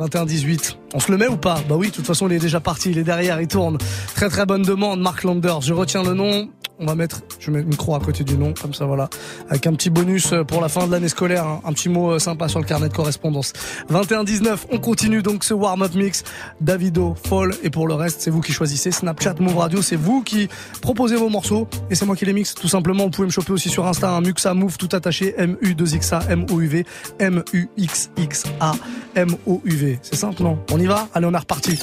21-18. 0.00 0.76
On 0.94 1.00
se 1.00 1.10
le 1.10 1.18
met 1.18 1.28
ou 1.28 1.36
pas? 1.36 1.58
Bah 1.68 1.76
oui, 1.76 1.88
de 1.88 1.94
toute 1.94 2.06
façon, 2.06 2.28
il 2.28 2.34
est 2.34 2.38
déjà 2.38 2.60
parti, 2.60 2.90
il 2.90 2.98
est 2.98 3.04
derrière, 3.04 3.40
il 3.40 3.48
tourne. 3.48 3.78
Très 4.14 4.28
très 4.28 4.46
bonne 4.46 4.62
demande, 4.62 5.00
Mark 5.00 5.24
Landers. 5.24 5.60
Je 5.62 5.72
retiens 5.72 6.02
le 6.02 6.14
nom. 6.14 6.48
On 6.80 6.86
va 6.86 6.96
mettre, 6.96 7.22
je 7.38 7.52
mets 7.52 7.60
une 7.60 7.76
croix 7.76 7.98
à 7.98 8.00
côté 8.00 8.24
du 8.24 8.36
nom, 8.36 8.52
comme 8.60 8.74
ça 8.74 8.84
voilà, 8.84 9.08
avec 9.48 9.66
un 9.68 9.74
petit 9.74 9.90
bonus 9.90 10.32
euh, 10.32 10.42
pour 10.42 10.60
la 10.60 10.68
fin 10.68 10.86
de 10.86 10.92
l'année 10.92 11.08
scolaire, 11.08 11.46
hein. 11.46 11.60
un 11.64 11.72
petit 11.72 11.88
mot 11.88 12.10
euh, 12.10 12.18
sympa 12.18 12.48
sur 12.48 12.58
le 12.58 12.64
carnet 12.64 12.88
de 12.88 12.92
correspondance. 12.92 13.52
21-19, 13.90 14.56
on 14.72 14.78
continue 14.78 15.22
donc 15.22 15.44
ce 15.44 15.54
warm-up 15.54 15.94
mix. 15.94 16.24
Davido, 16.60 17.14
Fall, 17.28 17.54
et 17.62 17.70
pour 17.70 17.86
le 17.86 17.94
reste, 17.94 18.22
c'est 18.22 18.30
vous 18.30 18.40
qui 18.40 18.52
choisissez. 18.52 18.90
Snapchat, 18.90 19.34
Move 19.38 19.56
Radio, 19.56 19.82
c'est 19.82 19.94
vous 19.94 20.22
qui 20.22 20.48
proposez 20.82 21.14
vos 21.14 21.28
morceaux, 21.28 21.68
et 21.90 21.94
c'est 21.94 22.06
moi 22.06 22.16
qui 22.16 22.24
les 22.24 22.32
mixe. 22.32 22.54
Tout 22.54 22.68
simplement, 22.68 23.04
vous 23.04 23.10
pouvez 23.10 23.26
me 23.26 23.32
choper 23.32 23.52
aussi 23.52 23.68
sur 23.68 23.86
Insta, 23.86 24.10
un 24.10 24.20
Muxa 24.20 24.52
Move 24.52 24.76
tout 24.76 24.88
attaché, 24.92 25.34
M-U-2-X-A, 25.38 26.22
M-O-U-V, 26.30 26.84
M-U-X-X-A, 27.20 28.72
M-O-U-V. 29.14 29.98
C'est 30.02 30.16
simple, 30.16 30.42
non? 30.42 30.58
On 30.72 30.80
y 30.80 30.86
va? 30.86 31.08
Allez, 31.14 31.26
on 31.26 31.34
est 31.34 31.38
reparti. 31.38 31.78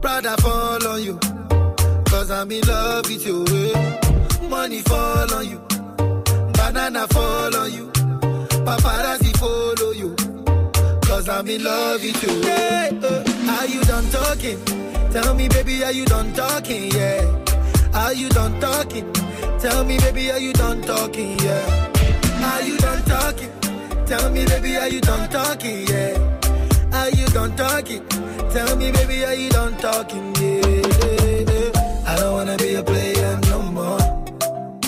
Prada 0.00 0.36
fall 0.40 0.86
on 0.86 1.02
you, 1.02 1.18
cause 2.08 2.30
I'm 2.30 2.50
in 2.50 2.60
love 2.66 3.08
with 3.08 3.26
you. 3.26 3.44
eh. 3.48 4.48
Money 4.48 4.80
fall 4.82 5.34
on 5.34 5.48
you, 5.48 5.58
banana 6.54 7.06
fall 7.08 7.54
on 7.56 7.72
you, 7.72 7.86
paparazzi 8.66 9.36
follow 9.36 9.92
you, 9.92 10.14
cause 11.02 11.28
I'm 11.28 11.48
in 11.48 11.62
love 11.64 12.02
with 12.02 12.22
you. 12.22 12.42
Hey, 12.42 12.90
uh, 13.02 13.58
are 13.58 13.66
you 13.66 13.80
done 13.82 14.08
talking? 14.10 14.64
Tell 15.12 15.34
me, 15.34 15.48
baby, 15.48 15.82
are 15.84 15.92
you 15.92 16.04
done 16.06 16.32
talking? 16.32 16.90
Yeah. 16.92 17.24
Are 17.94 18.12
you 18.12 18.28
done 18.28 18.60
talking? 18.60 19.10
Tell 19.58 19.84
me, 19.84 19.98
baby, 19.98 20.30
are 20.30 20.38
you 20.38 20.52
done 20.52 20.80
talking? 20.82 21.38
Yeah. 21.40 22.52
Are 22.52 22.62
you 22.62 22.76
done 22.78 23.02
talking? 23.04 23.50
Tell 24.06 24.30
me, 24.30 24.44
baby, 24.46 24.76
are 24.76 24.88
you 24.88 25.00
done 25.00 25.28
talking? 25.30 25.86
Yeah. 25.88 26.14
Are 26.98 27.10
you 27.10 27.26
done 27.26 27.54
talking? 27.56 28.04
Tell 28.50 28.76
me, 28.76 28.90
baby, 28.90 29.24
are 29.24 29.34
you 29.34 29.50
done 29.50 29.76
talking? 29.76 30.34
Yeah. 30.36 31.70
I 32.10 32.16
don't 32.16 32.32
wanna 32.32 32.56
be 32.56 32.74
a 32.74 32.82
player 32.82 33.38
no 33.50 33.62
more. 33.62 34.00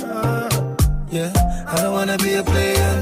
Uh, 0.02 0.48
yeah. 1.08 1.32
I 1.68 1.76
don't 1.82 1.92
wanna 1.92 2.18
be 2.18 2.34
a 2.34 2.42
player 2.42 2.99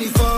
24 0.00 0.29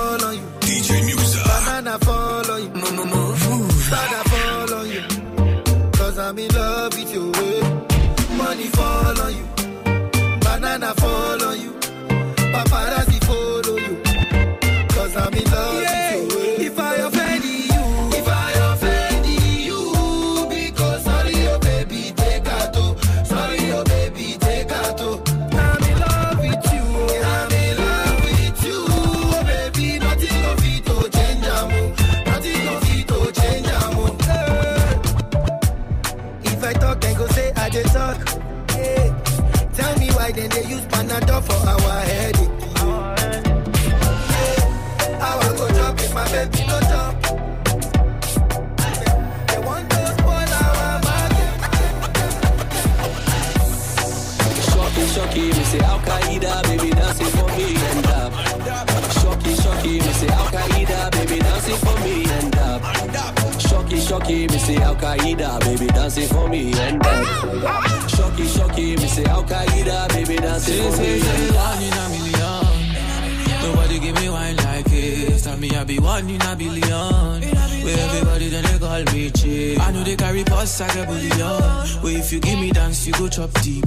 Shocky, 64.13 64.47
me 64.47 64.59
say 64.59 64.77
Al 64.77 64.95
Qaeda, 64.95 65.59
baby 65.61 65.87
dancing 65.87 66.29
for 66.29 66.47
me 66.47 66.71
and 66.75 67.01
that. 67.01 68.11
Shocky, 68.15 68.47
shocky, 68.47 68.97
me 68.97 69.07
say 69.07 69.25
Al 69.25 69.43
Qaeda, 69.43 70.07
baby 70.11 70.37
dancing 70.37 70.93
for 70.93 71.01
me 71.01 71.15
and 71.15 71.23
that. 71.23 71.73
One 71.73 71.83
in 71.83 71.97
a 71.97 72.05
million, 72.13 73.63
nobody 73.63 73.99
give 74.01 74.15
me 74.17 74.29
wine 74.29 74.57
like 74.57 74.85
this. 74.85 75.45
Tell 75.45 75.57
me 75.57 75.71
I 75.71 75.85
be 75.85 75.99
one 75.99 76.29
in 76.29 76.43
a 76.43 76.55
billion. 76.55 77.41
Where 77.83 77.99
everybody 77.99 78.49
then 78.51 78.65
they 78.65 78.79
call 78.79 79.03
me 79.15 79.31
cheap. 79.31 79.81
I 79.81 79.91
know 79.93 80.05
they 80.05 80.17
carry 80.17 80.45
pulse 80.45 80.79
like 80.81 80.95
a 80.95 81.07
billion. 81.07 82.03
Where 82.03 82.19
if 82.19 82.31
you 82.35 82.41
give 82.41 82.61
me 82.61 82.71
dance, 82.71 83.07
you 83.07 83.15
go 83.15 83.29
chop 83.31 83.51
deep. 83.63 83.87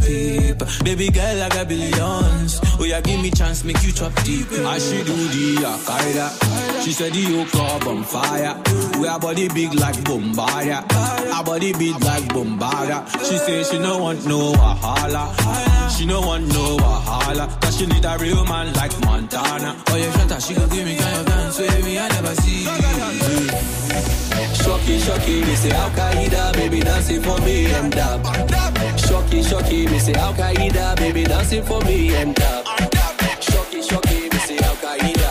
Baby 0.84 1.12
girl, 1.12 1.44
I 1.44 1.50
got 1.50 1.68
billions. 1.68 2.60
Where 2.80 2.88
you 2.88 3.02
give 3.04 3.22
me 3.22 3.30
chance, 3.30 3.64
make 3.64 3.84
you 3.84 3.92
chop 3.92 4.12
deep. 4.24 4.52
I 4.52 4.80
should 4.80 5.06
do 5.06 5.14
the 5.14 5.66
Al 5.68 5.78
Qaeda. 5.78 6.45
She 6.86 6.92
said 6.92 7.14
the 7.14 7.24
whole 7.34 7.46
club 7.48 7.88
on 7.88 8.04
fire. 8.04 8.62
We 9.02 9.08
are 9.08 9.20
body 9.20 9.48
big 9.48 9.74
like 9.74 9.96
Bombaya. 10.06 10.86
Our 11.34 11.44
body 11.44 11.74
big 11.74 12.00
like 12.04 12.26
Bombaya. 12.26 13.10
She 13.26 13.40
said 13.40 13.66
she 13.66 13.80
no 13.80 13.98
want 13.98 14.28
no 14.28 14.54
wahala. 14.54 15.34
She 15.98 16.06
no 16.06 16.22
want 16.22 16.46
no 16.50 16.78
wahala. 16.78 17.50
Cause 17.60 17.80
she 17.80 17.88
need 17.88 18.06
a 18.06 18.16
real 18.20 18.46
man 18.46 18.72
like 18.74 18.94
Montana. 19.02 19.76
Oh 19.88 19.96
yeah, 19.96 20.12
Shanta, 20.12 20.40
she 20.40 20.54
gon' 20.54 20.70
give 20.70 20.86
me 20.86 20.96
kind 20.96 21.18
of 21.18 21.26
dance 21.26 21.58
with 21.58 21.86
me 21.86 21.98
I 21.98 22.08
never 22.08 22.36
see. 22.36 22.66
Shocky, 24.54 25.00
shocky, 25.00 25.42
me 25.42 25.56
say 25.56 25.72
Al 25.72 25.90
Qaeda, 25.90 26.54
baby 26.54 26.82
dancing 26.82 27.22
for 27.24 27.40
me 27.42 27.66
and 27.66 27.92
dab. 27.94 28.24
Shocky, 29.00 29.42
shocky, 29.42 29.88
me 29.88 29.98
say 29.98 30.14
Al 30.14 30.36
Qaeda, 30.36 30.96
baby 30.98 31.24
dancing 31.24 31.64
for 31.64 31.82
me 31.82 32.14
and 32.14 32.36
dab. 32.36 32.64
Shocky, 33.42 33.82
shocky, 33.82 34.30
me 34.30 34.38
say 34.38 34.58
Al 34.60 34.76
Qaeda. 34.76 35.25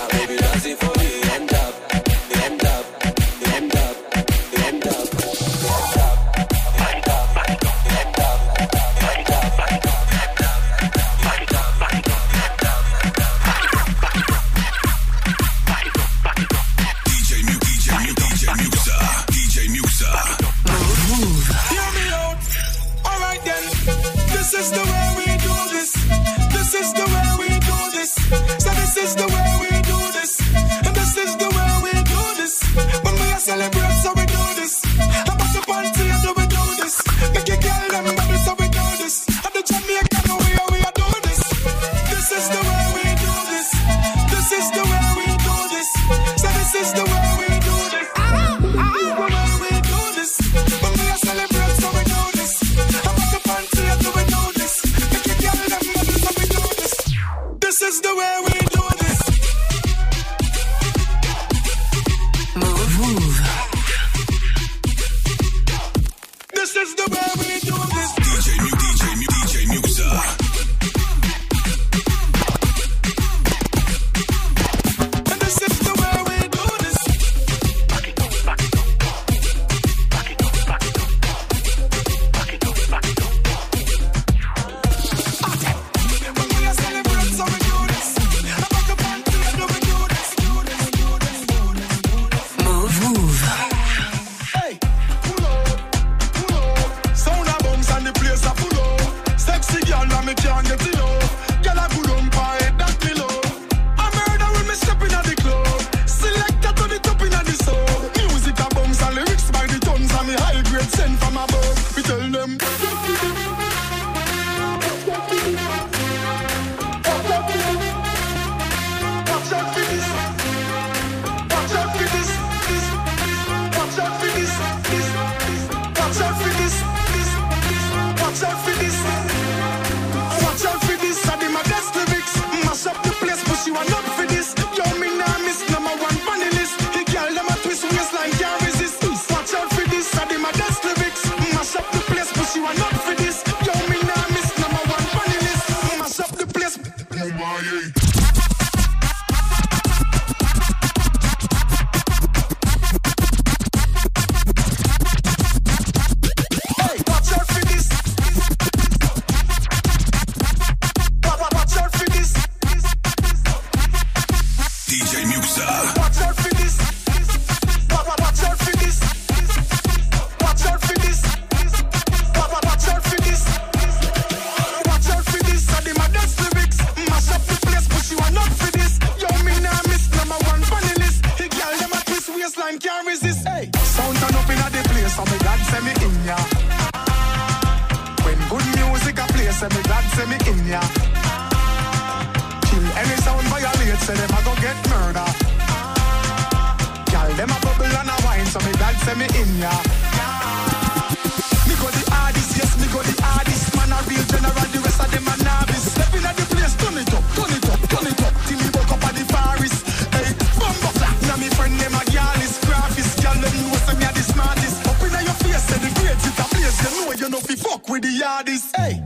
all 218.34 218.44
this. 218.44 218.72
Hey. 218.76 219.00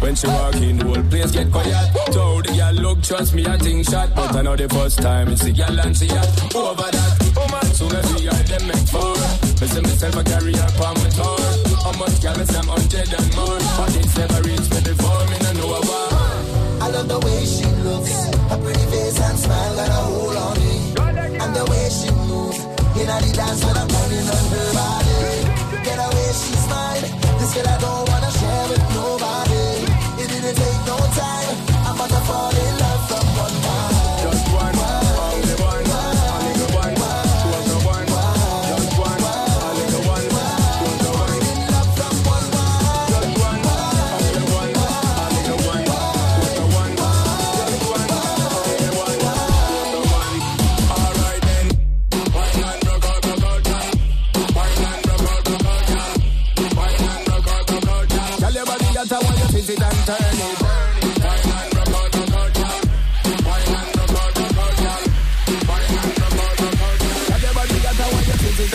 When 0.00 0.14
she 0.14 0.26
walk 0.26 0.54
in, 0.56 0.78
the 0.78 0.84
whole 0.84 1.02
place 1.02 1.32
get 1.32 1.50
quiet. 1.52 2.12
Told 2.12 2.46
the 2.46 2.52
girl, 2.54 2.72
look, 2.72 3.02
trust 3.02 3.34
me, 3.34 3.46
I 3.46 3.58
think 3.58 3.88
shot. 3.88 4.14
But 4.14 4.34
I 4.36 4.42
know 4.42 4.56
the 4.56 4.68
first 4.68 5.02
time 5.02 5.28
it's 5.28 5.42
the 5.42 5.52
girl 5.52 5.78
and 5.80 5.96
she 5.96 6.06
hot. 6.06 6.54
Over 6.54 6.90
that, 6.90 7.32
oh 7.36 7.48
man, 7.52 7.74
so 7.74 7.86
let's 7.86 8.08
see 8.08 8.26
them 8.26 8.66
make 8.66 8.88
four. 8.88 9.47
Me 9.60 9.66
see 9.66 9.80
myself 9.80 10.14
a 10.14 10.22
career 10.22 10.68
for 10.78 10.94
my 10.94 11.08
tour. 11.18 11.40
How 11.82 11.92
much 11.98 12.22
gallons 12.22 12.54
I'm 12.54 12.68
hundred 12.68 13.10
and 13.10 13.28
more. 13.34 13.58
But 13.74 13.96
it's 13.96 14.16
never 14.16 14.40
reached 14.46 14.70
me 14.70 14.80
before, 14.86 15.24
me 15.26 15.38
no 15.42 15.52
know 15.58 15.80
why. 15.82 16.78
I 16.80 16.90
love 16.90 17.08
the 17.08 17.18
way 17.18 17.44
she 17.44 17.66
looks, 17.82 18.30
her 18.50 18.58
pretty 18.62 18.86
face 18.86 19.20
and 19.20 19.38
smile 19.38 19.74
got 19.74 19.88
a 19.88 20.00
hold 20.14 20.36
on 20.36 20.54
me. 20.62 21.38
And 21.42 21.56
the 21.56 21.64
way 21.70 21.90
she 21.90 22.10
moves, 22.30 22.60
in 23.02 23.06
the 23.10 23.32
dance 23.34 23.64
when 23.64 23.76
I'm 23.76 23.88
turning 23.88 24.28
on 24.30 24.44
her 24.54 24.68
body. 24.78 25.82
Get 25.82 25.98
away, 26.06 26.30
she's 26.38 26.64
mine. 26.70 27.02
This 27.40 27.54
girl 27.54 27.66
I 27.66 27.78
don't 27.80 28.07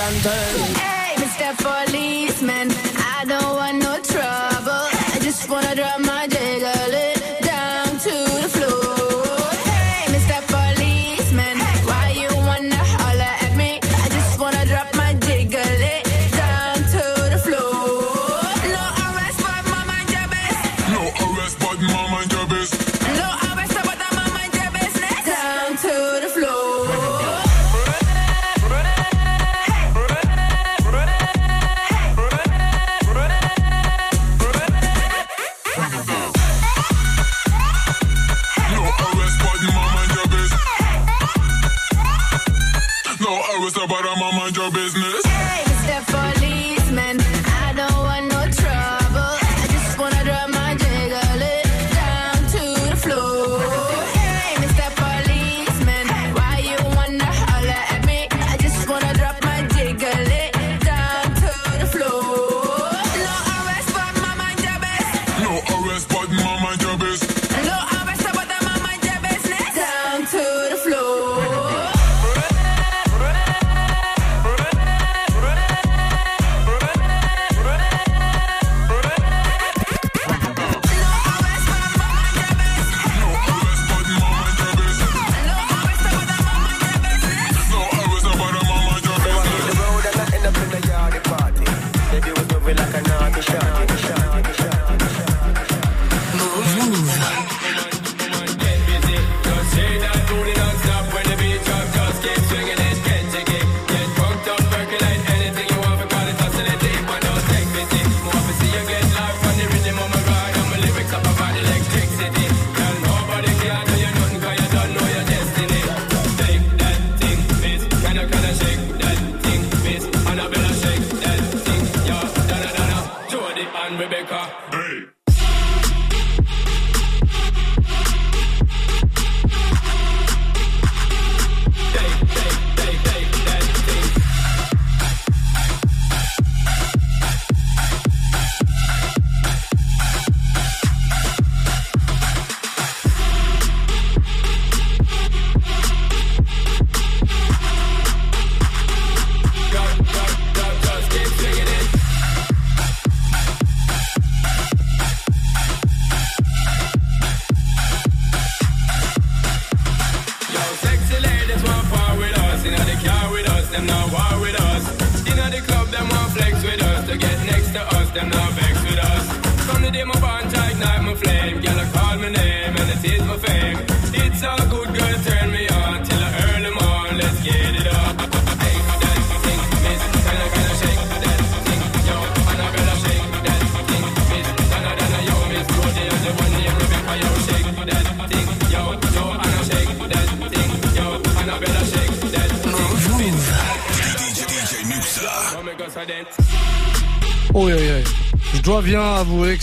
Constantine. 0.03 0.75
Hey, 0.75 1.15
Mr. 1.15 1.47
Policeman, 1.63 2.67
I 3.15 3.23
don't 3.25 3.55
want 3.55 3.77
no 3.87 3.93
trouble. 4.01 4.83
I 5.15 5.17
just 5.21 5.49
wanna 5.49 5.73
drop 5.75 5.99
my 6.01 6.12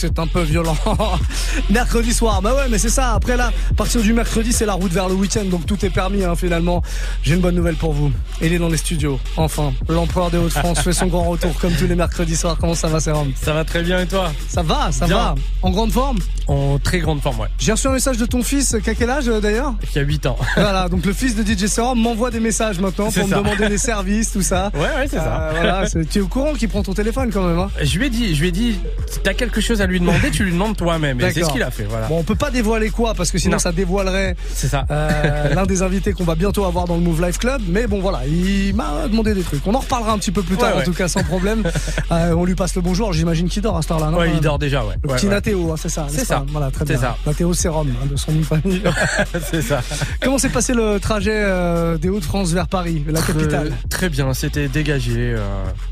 c'est 0.00 0.18
un 0.18 0.26
peu 0.26 0.40
violent. 0.40 0.76
mercredi 1.70 2.14
soir, 2.14 2.40
bah 2.40 2.54
ouais, 2.54 2.68
mais 2.70 2.78
c'est 2.78 2.88
ça. 2.88 3.12
Après 3.12 3.36
là, 3.36 3.52
à 3.70 3.74
partir 3.74 4.00
du 4.00 4.14
mercredi, 4.14 4.50
c'est 4.52 4.64
la 4.64 4.72
route 4.72 4.92
vers 4.92 5.08
le 5.08 5.14
week-end, 5.14 5.44
donc 5.44 5.66
tout 5.66 5.84
est 5.84 5.90
permis 5.90 6.24
hein, 6.24 6.34
finalement. 6.34 6.82
J'ai 7.22 7.34
une 7.34 7.42
bonne 7.42 7.54
nouvelle 7.54 7.76
pour 7.76 7.92
vous. 7.92 8.10
Il 8.40 8.52
est 8.52 8.58
dans 8.58 8.70
les 8.70 8.78
studios. 8.78 9.20
Enfin, 9.36 9.74
l'empereur 9.88 10.30
des 10.30 10.38
Hauts-de-France 10.38 10.80
fait 10.80 10.94
son 10.94 11.06
grand 11.06 11.24
retour 11.24 11.52
comme 11.60 11.72
tous 11.74 11.86
les 11.86 11.94
mercredis 11.94 12.36
soirs. 12.36 12.56
Comment 12.58 12.74
ça 12.74 12.88
va, 12.88 13.00
Sérum 13.00 13.30
Ça 13.34 13.52
va 13.52 13.64
très 13.64 13.82
bien 13.82 14.00
et 14.00 14.06
toi? 14.06 14.32
Ça 14.48 14.62
va, 14.62 14.90
ça 14.90 15.06
va. 15.06 15.34
En 15.60 15.70
grande 15.70 15.92
forme? 15.92 16.18
En 16.46 16.78
très 16.78 17.00
grande 17.00 17.20
forme, 17.20 17.40
ouais. 17.40 17.48
J'ai 17.58 17.72
reçu 17.72 17.86
un 17.86 17.92
message 17.92 18.16
de 18.16 18.24
ton 18.24 18.42
fils, 18.42 18.76
qui 18.82 18.90
a 18.90 18.94
quel 18.94 19.10
âge 19.10 19.28
euh, 19.28 19.40
d'ailleurs? 19.40 19.74
Qui 19.92 19.98
a 19.98 20.02
8 20.02 20.26
ans. 20.26 20.38
voilà, 20.56 20.88
donc 20.88 21.04
le 21.04 21.12
fils 21.12 21.36
de 21.36 21.42
DJ 21.42 21.66
Sérum 21.66 22.00
m'envoie 22.00 22.30
des 22.30 22.40
messages 22.40 22.80
maintenant 22.80 23.10
pour 23.10 23.28
me 23.28 23.34
demander 23.34 23.68
des 23.68 23.78
services, 23.90 24.32
tout 24.32 24.42
ça. 24.42 24.70
Ouais, 24.74 24.80
ouais, 24.80 25.08
c'est 25.08 25.18
ça. 25.18 25.50
Euh, 25.54 26.04
tu 26.10 26.18
es 26.18 26.20
au 26.22 26.28
courant 26.28 26.54
qu'il 26.54 26.68
prend 26.68 26.82
ton 26.82 26.94
téléphone 26.94 27.30
quand 27.32 27.46
même. 27.46 27.58
Hein? 27.58 27.70
Je 27.82 27.98
lui 27.98 28.06
ai 28.06 28.10
dit, 28.10 28.34
je 28.34 28.40
lui 28.40 28.48
ai 28.48 28.52
dit, 28.52 28.80
t'as 29.22 29.34
quelque 29.34 29.60
chose 29.60 29.80
à 29.82 29.86
lui 29.86 30.00
demander, 30.00 30.30
tu 30.30 30.44
lui 30.44 30.52
demandes 30.52 30.76
toi-même. 30.76 31.20
Et 31.20 31.30
c'est 31.32 31.44
ce 31.44 31.50
qu'il 31.50 31.62
a 31.62 31.70
fait, 31.70 31.84
voilà. 31.84 32.06
Bon, 32.08 32.18
on 32.18 32.22
peut 32.22 32.34
pas 32.34 32.50
dévoiler 32.50 32.90
quoi 32.90 33.14
parce 33.14 33.30
que 33.30 33.38
sinon 33.38 33.52
Non. 33.54 33.58
ça 33.58 33.72
dévoilerait 33.72 34.36
C'est 34.52 34.68
ça. 34.68 34.86
euh, 34.90 35.54
l'un 35.54 35.64
des 35.66 35.82
invités 35.82 36.12
qu'on 36.12 36.24
va 36.24 36.34
bientôt 36.34 36.64
avoir 36.64 36.86
dans 36.86 36.94
le 36.96 37.00
Move 37.02 37.22
Life 37.24 37.38
Club. 37.38 37.60
Mais 37.68 37.86
bon, 37.86 38.00
voilà, 38.00 38.20
il 38.26 38.74
m'a 38.74 39.08
demandé 39.08 39.34
des 39.34 39.42
trucs. 39.42 39.66
On 39.66 39.74
en 39.74 39.80
reparlera 39.80 40.12
un 40.12 40.18
petit 40.18 40.30
peu 40.32 40.42
plus 40.42 40.56
tard, 40.56 40.74
Ouais, 40.76 40.82
en 40.82 40.84
tout 40.84 40.92
cas, 40.94 41.08
sans 41.08 41.22
problème. 41.24 41.62
Euh, 42.12 42.34
on 42.34 42.44
lui 42.44 42.56
passe 42.56 42.74
le 42.74 42.82
bonjour. 42.82 43.12
J'imagine 43.12 43.48
qu'il 43.48 43.62
dort 43.62 43.76
à 43.76 43.82
cette 43.82 43.92
heure-là. 43.92 44.10
non 44.10 44.18
Ouais, 44.18 44.30
il 44.34 44.40
dort 44.40 44.58
déjà, 44.58 44.84
ouais. 44.84 44.94
Le 45.04 45.08
petit. 45.14 45.26
Nathéo, 45.26 45.70
hein, 45.72 45.76
c'est 45.80 45.88
ça. 45.88 46.06
C'est 46.08 46.24
ça. 46.24 46.44
Voilà, 46.48 46.70
très 46.72 46.84
bien. 46.84 46.98
ça. 46.98 47.16
Nathéo 47.24 47.52
Sérum, 47.54 47.86
hein, 47.88 48.06
de 48.10 48.16
son 48.16 48.32
nom 48.32 48.40
de 48.40 48.44
famille. 48.44 48.82
c'est 49.50 49.62
ça. 49.62 49.80
Comment 50.20 50.38
s'est 50.38 50.48
passé 50.48 50.74
le 50.74 50.98
trajet 50.98 51.30
euh, 51.34 51.98
des 51.98 52.08
Hauts-de-France 52.08 52.50
vers 52.50 52.66
Paris, 52.66 53.04
la 53.08 53.20
capitale 53.22 53.68
Euh, 53.68 53.88
très 53.88 54.08
bien, 54.08 54.34
c'était 54.34 54.66
dégagé. 54.68 55.34
euh, 55.36 55.38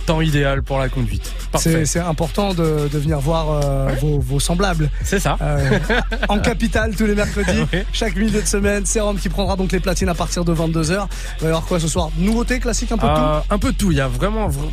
temps 0.07 0.21
idéal 0.21 0.63
pour 0.65 0.79
la 0.81 0.89
conduite. 0.89 1.31
C'est 1.57 1.85
c'est 1.87 2.01
important 2.01 2.53
de, 2.55 2.89
de 2.93 2.99
venir 2.99 3.18
voir 3.19 3.51
euh, 3.65 3.89
vos, 4.01 4.19
vos 4.21 4.41
semblables. 4.41 4.91
C'est 5.05 5.21
ça. 5.21 5.37
Euh, 5.41 5.79
en 6.29 6.39
capitale 6.39 6.95
tous 6.97 7.07
les 7.07 7.15
mercredis, 7.15 7.61
Oui. 7.73 7.81
chaque 7.93 8.17
milieu 8.17 8.41
de 8.41 8.47
semaine. 8.47 8.85
Sérum 8.87 9.19
qui 9.19 9.29
prendra 9.29 9.57
donc 9.57 9.73
les 9.73 9.81
platines 9.81 10.09
à 10.09 10.15
partir 10.15 10.45
de 10.45 10.55
22h. 10.55 10.83
Il 10.83 10.93
va 10.93 11.07
y 11.43 11.47
avoir 11.47 11.65
quoi 11.65 11.81
ce 11.81 11.89
soir? 11.89 12.11
Nouveauté 12.19 12.59
classique, 12.61 12.93
un 12.93 12.99
peu 12.99 13.07
de 13.09 13.15
tout? 13.15 13.21
Euh, 13.21 13.41
un 13.51 13.59
peu 13.59 13.73
de 13.73 13.77
tout. 13.77 13.91
Il 13.93 13.99
y 13.99 14.01
a 14.01 14.09
vraiment. 14.09 14.49
vra- 14.49 14.71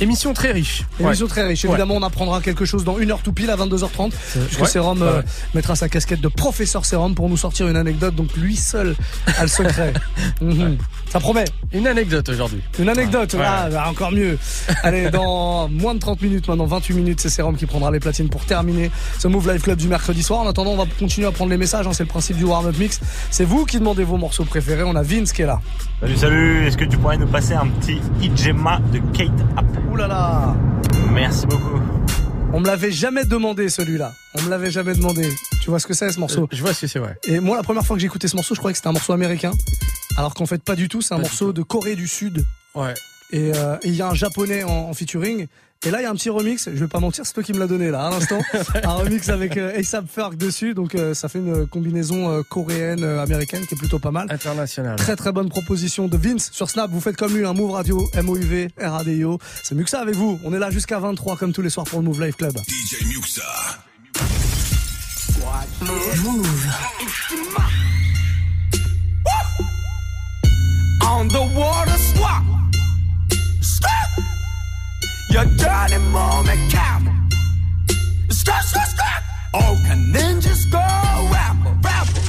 Émission 0.00 0.32
très 0.32 0.52
riche. 0.52 0.84
Émission 1.00 1.24
Ouais. 1.26 1.30
très 1.30 1.44
riche. 1.46 1.64
Ouais. 1.64 1.70
Évidemment, 1.70 1.96
on 1.96 2.02
apprendra 2.04 2.40
quelque 2.40 2.64
chose 2.64 2.84
dans 2.84 2.98
une 2.98 3.10
heure 3.10 3.20
tout 3.20 3.32
pile 3.32 3.50
à 3.50 3.56
22h30, 3.56 4.12
puisque 4.46 4.60
ouais. 4.60 4.68
Sérum 4.68 5.02
euh, 5.02 5.22
mettra 5.54 5.74
sa 5.74 5.88
casquette 5.88 6.20
de 6.20 6.28
professeur 6.28 6.84
Sérum 6.84 7.16
pour 7.16 7.28
nous 7.28 7.36
sortir 7.36 7.66
une 7.66 7.76
anecdote. 7.76 8.14
Donc 8.14 8.36
lui 8.36 8.54
seul 8.54 8.94
a 9.36 9.42
le 9.42 9.48
secret. 9.48 9.92
Mhm. 10.40 10.76
Ça 11.10 11.20
promet. 11.20 11.44
Une 11.72 11.86
anecdote 11.86 12.28
aujourd'hui. 12.28 12.62
Une 12.78 12.88
anecdote, 12.88 13.32
Ouais. 13.34 13.44
ah, 13.44 13.68
bah, 13.70 13.86
encore 13.88 14.12
mieux. 14.12 14.38
Allez, 14.82 15.10
dans 15.10 15.68
moins 15.68 15.94
de 15.94 15.98
30 16.00 16.20
minutes, 16.22 16.48
maintenant 16.48 16.66
28 16.66 16.94
minutes, 16.94 17.20
c'est 17.20 17.28
Sérum 17.30 17.56
qui 17.56 17.66
prendra 17.66 17.90
les 17.90 18.00
platines 18.00 18.28
pour 18.28 18.44
terminer 18.44 18.90
ce 19.18 19.26
Move 19.28 19.50
Live 19.50 19.62
Club 19.62 19.78
du 19.78 19.88
mercredi 19.88 20.22
soir. 20.22 20.40
En 20.40 20.48
attendant, 20.48 20.72
on 20.72 20.76
va 20.76 20.84
continuer 20.98 21.26
à 21.26 21.32
prendre 21.32 21.50
les 21.50 21.56
messages, 21.56 21.86
hein, 21.86 21.92
c'est 21.92 22.02
le 22.04 22.08
principe 22.08 22.36
du 22.36 22.44
warm-up 22.44 22.76
mix. 22.78 23.00
C'est 23.30 23.44
vous 23.44 23.64
qui 23.64 23.78
demandez 23.78 24.04
vos 24.04 24.16
morceaux 24.18 24.44
préférés. 24.44 24.82
On 24.84 24.96
a 24.96 25.02
Vince 25.02 25.32
qui 25.32 25.42
est 25.42 25.46
là. 25.46 25.60
Salut, 26.00 26.16
salut, 26.16 26.66
est-ce 26.66 26.76
que 26.76 26.84
tu 26.84 26.98
pourrais 26.98 27.16
nous 27.18 27.26
passer 27.26 27.54
un 27.54 27.66
petit 27.68 27.98
Ijema 28.22 28.80
de 28.92 28.98
Kate 29.16 29.30
App? 29.56 29.66
Ouh 29.90 29.96
là 29.96 30.06
là 30.06 30.54
Merci 31.12 31.46
beaucoup. 31.46 31.80
On 32.52 32.60
me 32.60 32.66
l'avait 32.66 32.90
jamais 32.90 33.24
demandé 33.24 33.68
celui-là. 33.68 34.14
On 34.34 34.42
me 34.42 34.48
l'avait 34.50 34.70
jamais 34.70 34.94
demandé. 34.94 35.28
Tu 35.62 35.70
vois 35.70 35.78
ce 35.78 35.86
que 35.86 35.94
c'est 35.94 36.10
ce 36.10 36.18
morceau 36.18 36.48
Je 36.50 36.60
vois 36.62 36.72
ce 36.72 36.80
que 36.82 36.86
c'est, 36.86 36.98
ouais. 36.98 37.14
Et 37.26 37.40
moi, 37.40 37.56
la 37.56 37.62
première 37.62 37.84
fois 37.84 37.94
que 37.96 38.00
j'ai 38.00 38.06
écouté 38.06 38.26
ce 38.26 38.36
morceau, 38.36 38.54
je 38.54 38.58
croyais 38.60 38.72
que 38.72 38.78
c'était 38.78 38.88
un 38.88 38.92
morceau 38.92 39.12
américain. 39.12 39.52
Alors 40.16 40.34
qu'en 40.34 40.46
fait, 40.46 40.62
pas 40.62 40.74
du 40.74 40.88
tout. 40.88 41.02
C'est 41.02 41.14
un 41.14 41.18
Pas 41.18 41.24
morceau 41.24 41.52
de 41.52 41.62
Corée 41.62 41.94
du 41.94 42.08
Sud. 42.08 42.44
Ouais. 42.74 42.94
Et 43.30 43.52
euh, 43.54 43.76
et 43.82 43.88
il 43.88 43.94
y 43.94 44.02
a 44.02 44.08
un 44.08 44.14
japonais 44.14 44.62
en, 44.64 44.70
en 44.88 44.94
featuring. 44.94 45.46
Et 45.86 45.92
là, 45.92 46.00
il 46.00 46.02
y 46.02 46.06
a 46.06 46.10
un 46.10 46.14
petit 46.16 46.28
remix. 46.28 46.68
Je 46.68 46.76
vais 46.76 46.88
pas 46.88 46.98
mentir, 46.98 47.24
c'est 47.24 47.32
toi 47.32 47.44
qui 47.44 47.52
me 47.52 47.60
l'as 47.60 47.68
donné 47.68 47.90
là, 47.90 48.06
à 48.06 48.10
l'instant. 48.10 48.40
un 48.82 48.94
remix 48.94 49.28
avec 49.28 49.56
euh, 49.56 49.78
ASAP 49.78 50.06
Ferg 50.08 50.36
dessus. 50.36 50.74
Donc, 50.74 50.96
euh, 50.96 51.14
ça 51.14 51.28
fait 51.28 51.38
une 51.38 51.68
combinaison 51.68 52.32
euh, 52.32 52.42
coréenne 52.42 53.04
euh, 53.04 53.22
américaine 53.22 53.64
qui 53.64 53.74
est 53.74 53.78
plutôt 53.78 54.00
pas 54.00 54.10
mal. 54.10 54.26
International. 54.28 54.96
Très 54.96 55.14
très 55.14 55.30
bonne 55.30 55.48
proposition 55.48 56.08
de 56.08 56.16
Vince 56.16 56.50
sur 56.50 56.68
Snap. 56.68 56.90
Vous 56.90 57.00
faites 57.00 57.16
comme 57.16 57.32
lui 57.32 57.46
un 57.46 57.52
Move 57.52 57.70
Radio, 57.70 58.10
M-O-U-V, 58.12 58.70
R-A-D-I-O. 58.76 59.38
C'est 59.62 59.76
mieux 59.76 59.84
que 59.84 59.90
ça 59.90 60.00
avec 60.00 60.16
vous. 60.16 60.40
On 60.42 60.52
est 60.52 60.58
là 60.58 60.70
jusqu'à 60.70 60.98
23 60.98 61.36
comme 61.36 61.52
tous 61.52 61.62
les 61.62 61.70
soirs 61.70 61.86
pour 61.86 62.00
le 62.00 62.06
Move 62.06 62.22
Live 62.22 62.34
Club. 62.34 62.58
DJ 62.66 63.04
Muxa. 63.06 63.42
Your 75.38 75.46
dirty 75.54 75.98
moment 76.10 76.58
camel. 76.68 77.14
Stop, 78.28 78.60
stop, 78.64 78.88
stop. 78.88 79.22
Oh, 79.54 79.80
can 79.86 80.12
ninjas 80.12 80.68
go 80.68 80.78
rapper, 81.30 81.78
rapper, 81.80 82.22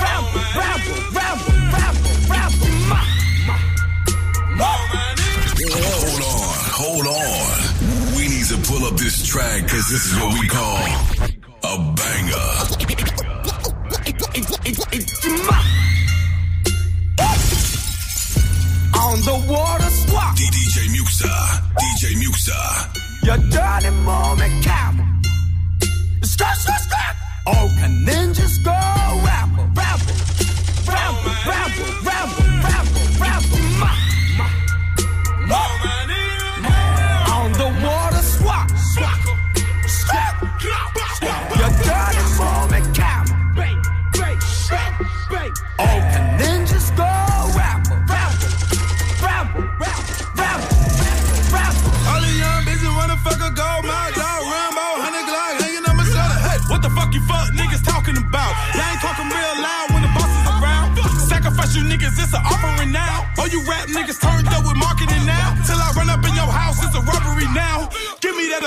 rapper, 0.00 0.40
rapper, 0.56 0.96
rapper, 1.12 1.52
rapper, 1.76 2.14
rapper, 2.32 2.70
ma, 2.88 3.00
ma, 3.46 3.56
ma. 4.56 4.68
Hold 5.68 6.22
on, 6.32 6.56
hold 6.80 7.06
on. 7.12 8.16
We 8.16 8.22
need 8.28 8.46
to 8.46 8.56
pull 8.66 8.86
up 8.86 8.96
this 8.96 9.22
track 9.26 9.64
because 9.64 9.90
this 9.90 10.06
is 10.06 10.14
what 10.18 10.32
we 10.40 10.48
call 10.48 10.80
a 11.62 11.76
banger. 11.92 12.48
Muxxa. 22.50 23.26
Your 23.26 23.36
dirty 23.50 23.90
moment 24.04 24.64
camel. 24.64 25.06
Stop, 26.22 26.56
stop, 26.56 26.80
stop. 26.80 27.16
Oh, 27.46 27.68
can 27.78 28.04
ninjas 28.04 28.64
go 28.64 28.99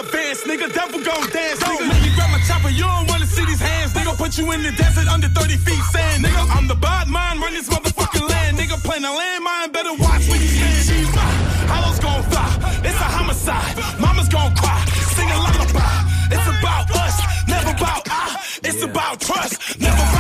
advance, 0.04 0.43
nigga. 0.43 0.68
Devil 0.74 1.01
gon' 1.04 1.28
dance, 1.32 1.60
nigga. 1.64 1.88
Let 1.88 1.99
me 2.04 2.10
grab 2.16 2.30
my 2.32 2.41
chopper, 2.47 2.70
you 2.70 2.84
don't 2.84 3.08
wanna 3.08 3.26
see 3.26 3.45
these 3.45 3.62
hands, 3.62 3.93
nigga. 3.93 4.18
Put 4.18 4.38
you 4.38 4.51
in 4.51 4.64
the 4.64 4.72
desert 4.72 5.08
under 5.08 5.30
30 5.30 5.58
feet 5.58 5.84
sand, 5.91 6.24
nigga. 6.24 6.43
I'm 6.56 6.68
the 6.68 6.76
bad 6.76 7.08
mind, 7.08 7.39
run 7.41 7.54
this 7.54 7.70
motherfucking 7.70 8.28
land, 8.30 8.58
nigga. 8.58 8.76
Playing 8.84 9.06
a 9.06 9.14
landmine, 9.20 9.72
better 9.72 9.93
watch 9.93 10.28
when 10.30 10.41
you 10.41 10.47
stand. 10.47 10.84
Shima, 10.88 11.26
hollows 11.72 11.99
gon' 11.99 12.24
fly. 12.32 12.49
It's 12.88 12.99
a 13.08 13.10
homicide. 13.18 13.74
Mama's 13.99 14.30
gon' 14.30 14.54
cry. 14.56 14.80
Sing 15.16 15.30
a 15.30 15.38
lullaby. 15.45 15.93
It's 16.36 16.47
about 16.56 16.88
us, 17.04 17.16
never 17.47 17.72
about 17.72 18.04
I. 18.10 18.39
It's 18.64 18.84
about 18.84 19.20
trust, 19.22 19.80
never 19.80 20.12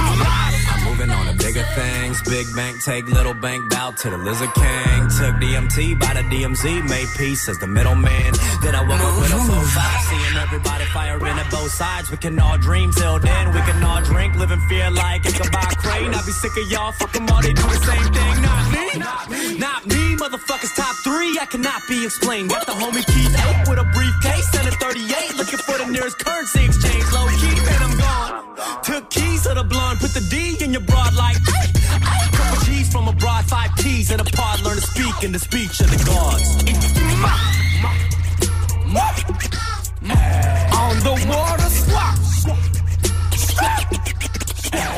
things. 1.75 2.21
Big 2.23 2.47
bank 2.55 2.81
take 2.83 3.07
little 3.07 3.33
bank 3.33 3.69
bow 3.69 3.91
to 3.91 4.09
the 4.09 4.17
lizard 4.17 4.53
king. 4.53 4.99
Took 5.17 5.35
DMT 5.41 5.99
by 5.99 6.13
the 6.13 6.23
DMZ, 6.31 6.87
made 6.89 7.07
peace 7.17 7.47
as 7.49 7.57
the 7.59 7.67
middleman. 7.67 8.33
Then 8.61 8.75
I 8.75 8.81
woke 8.81 8.99
up 8.99 9.15
with 9.19 9.33
a 9.33 9.39
full 9.47 9.67
five, 9.77 10.01
seeing 10.09 10.37
everybody 10.37 10.85
firing 10.85 11.37
at 11.37 11.49
both 11.51 11.71
sides. 11.71 12.11
We 12.11 12.17
can 12.17 12.39
all 12.39 12.57
dream 12.57 12.91
till 12.91 13.19
then. 13.19 13.53
We 13.53 13.61
can 13.61 13.83
all 13.83 14.01
drink, 14.01 14.35
live 14.35 14.53
fear 14.69 14.89
like 14.91 15.25
it's 15.25 15.39
a 15.39 15.49
crane. 15.83 16.13
I 16.13 16.21
be 16.25 16.31
sick 16.31 16.55
of 16.57 16.71
y'all, 16.71 16.91
fuck 16.91 17.15
'em 17.15 17.27
all, 17.29 17.41
they 17.41 17.53
do 17.53 17.63
the 17.63 17.81
same 17.89 18.07
thing. 18.17 18.35
Not 18.41 18.63
me, 18.75 18.85
not 18.97 19.29
me, 19.29 19.57
not 19.57 19.85
me. 19.85 20.03
Motherfuckers 20.23 20.73
top 20.75 20.95
three, 21.03 21.37
I 21.43 21.45
cannot 21.45 21.81
be 21.87 22.05
explained. 22.05 22.49
Got 22.49 22.65
the 22.65 22.73
homie 22.73 23.05
Keith 23.13 23.35
Ape 23.45 23.67
with 23.67 23.79
a 23.79 23.87
briefcase 23.95 24.49
and 24.57 24.67
a 24.67 24.71
38, 24.71 25.35
looking 25.37 25.59
for 25.59 25.77
the 25.77 25.87
nearest 25.95 26.17
currency 26.19 26.65
exchange. 26.65 27.05
Low 27.11 27.27
key, 27.41 27.55
and 27.73 27.83
I'm 27.85 27.97
gone. 27.97 28.33
Took 28.83 29.09
keys 29.09 29.43
to 29.43 29.53
the 29.53 29.63
blonde, 29.63 29.99
put 29.99 30.13
the 30.13 30.21
D 30.31 30.57
in 30.63 30.71
your 30.71 30.85
five 34.03 34.19
in 34.19 34.27
a 34.27 34.29
pod, 34.31 34.61
learn 34.61 34.75
to 34.75 34.81
speak 34.81 35.23
in 35.23 35.31
the 35.31 35.39
speech 35.39 35.79
of 35.79 35.89
the 35.89 35.97
gods. 36.05 36.55
On 40.73 40.99
the 40.99 41.13
water 41.29 41.69
swap. 41.69 42.17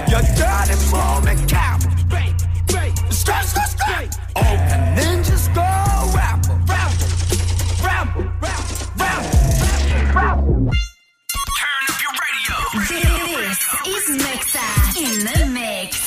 Your 0.10 0.22
dirty 0.36 0.76
moment 0.92 1.50
camel. 1.50 1.92
Stop, 3.12 3.44
stop, 3.44 3.68
stop. 3.68 4.06
Oh, 4.36 4.42
can 4.42 4.98
ninjas 4.98 5.48
go 5.54 5.62
rapper, 6.16 6.56
rapper, 6.68 7.08
rapper, 7.84 8.24
rapper, 8.42 8.86
rapper, 8.98 9.36
rapper. 10.14 10.72
This 13.46 13.62
is 13.88 14.06
Muxxa 14.22 14.66
in 14.98 15.16
the 15.26 15.46
mix. 15.54 16.06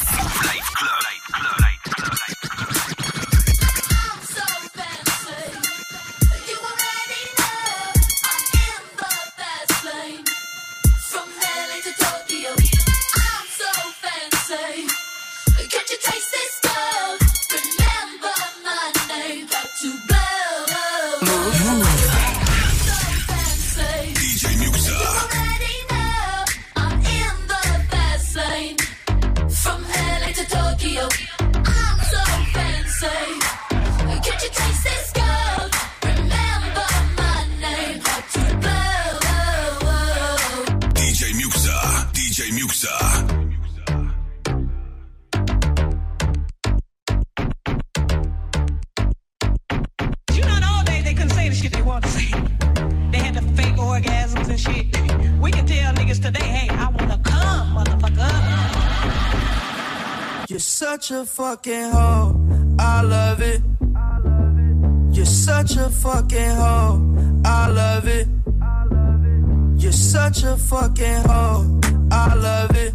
And 54.67 54.77
shit. 54.77 54.87
We 55.41 55.51
can 55.51 55.67
tell 55.67 55.93
niggas 55.95 56.23
today, 56.23 56.47
hey, 56.47 56.69
I 56.69 56.89
wanna 56.91 57.19
come, 57.23 57.77
motherfucker. 57.77 58.33
You're 60.49 60.59
such 60.59 61.11
a 61.11 61.25
fucking 61.25 61.91
hoe. 61.91 62.35
I 62.79 63.03
love 63.03 63.43
it. 63.43 63.61
You're 65.15 65.27
such 65.27 65.77
a 65.77 65.91
fucking 65.91 66.51
hoe. 66.51 67.43
I 67.45 67.69
love 67.69 68.09
it. 68.09 68.29
You're 69.77 69.93
such 69.93 70.43
a 70.45 70.57
fucking 70.57 71.23
hoe. 71.27 71.81
I 72.11 72.35
love 72.35 72.77
it. 72.77 72.95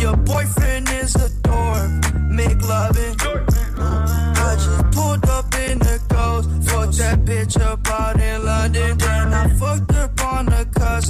Your 0.00 0.16
boyfriend 0.16 0.88
is 0.88 1.14
a 1.14 1.30
dork. 1.42 1.90
Make 2.28 2.60
loving. 2.68 3.14
I 3.20 4.56
just 4.56 4.90
pulled 4.90 5.28
up 5.28 5.54
in 5.54 5.78
the 5.78 6.00
ghost. 6.08 6.48
Fucked 6.68 6.98
that 6.98 7.24
bitch 7.24 7.60
up 7.60 7.86
out 7.88 8.20
in 8.20 8.44
London. 8.44 9.11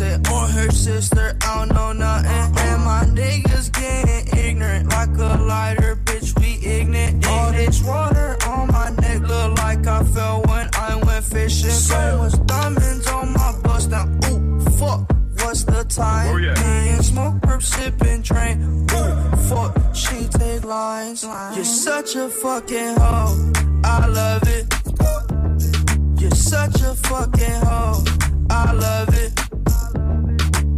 A 0.02 0.18
cousin 0.18 0.26
or 0.26 0.44
oh, 0.44 0.46
her 0.46 0.70
sister. 0.70 1.36
I 1.42 1.58
don't 1.58 1.74
know 1.74 1.92
nothing. 1.92 2.58
And 2.58 2.84
my 2.84 3.04
niggas 3.04 3.72
getting 3.72 4.38
ignorant 4.38 4.88
like 4.88 5.10
a 5.10 5.42
lighter. 5.42 5.96
Bitch, 5.96 6.38
we 6.38 6.66
ignorant. 6.66 7.26
All 7.26 7.52
this 7.52 7.82
water 7.82 8.36
on 8.46 8.68
my 8.68 8.90
neck 8.90 9.20
look 9.22 9.58
like 9.58 9.86
I 9.86 10.04
fell 10.04 10.42
when 10.42 10.68
I 10.74 10.96
went 11.04 11.24
fishing. 11.24 11.70
So 11.70 12.18
much 12.18 12.46
diamonds 12.46 13.06
on 13.08 13.32
my 13.32 13.58
bust 13.62 13.90
now. 13.90 14.06
Ooh, 14.28 14.60
fuck. 14.78 15.10
What's 15.40 15.64
the 15.64 15.84
time? 15.84 16.28
Oh, 16.28 16.38
Me 16.38 16.88
and 16.90 17.04
smoke, 17.04 17.34
perp, 17.42 17.62
sipping, 17.62 18.22
train. 18.22 18.86
Ooh, 18.92 19.36
fuck, 19.48 19.94
she 19.94 20.26
take 20.28 20.64
lines. 20.64 21.24
You're 21.54 21.64
such 21.64 22.16
a 22.16 22.28
fucking 22.28 22.96
hoe. 22.96 23.52
I 23.84 24.06
love 24.06 24.42
it. 24.46 24.64
You're 26.20 26.30
such 26.30 26.80
a 26.80 26.94
fucking 26.94 27.60
hoe. 27.66 28.04
I 28.48 28.72
love 28.72 29.14
it. 29.14 29.41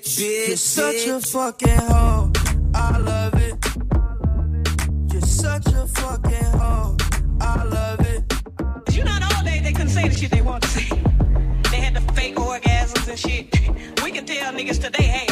bitch. 0.00 0.48
You're 0.48 0.56
such 0.56 1.06
a 1.06 1.20
fucking 1.20 1.78
hoe. 1.78 2.32
I 2.74 2.98
love 2.98 3.34
it. 3.34 5.12
You're 5.12 5.22
such 5.22 5.66
a 5.66 5.86
fucking 5.86 6.58
hoe. 6.58 6.96
I 7.40 7.64
love 7.64 8.00
it. 8.00 8.94
You 8.94 9.04
know, 9.04 9.18
all 9.34 9.44
day 9.44 9.60
they 9.60 9.72
couldn't 9.72 9.90
say 9.90 10.08
the 10.08 10.14
shit 10.14 10.30
they 10.30 10.42
want 10.42 10.62
to 10.62 10.68
say. 10.68 10.88
They 11.70 11.80
had 11.80 11.94
the 11.94 12.12
fake 12.14 12.36
orgasms 12.36 13.08
and 13.08 13.18
shit. 13.18 13.52
We 14.02 14.10
can 14.10 14.26
tell 14.26 14.52
niggas 14.52 14.80
today, 14.80 15.04
hey, 15.04 15.29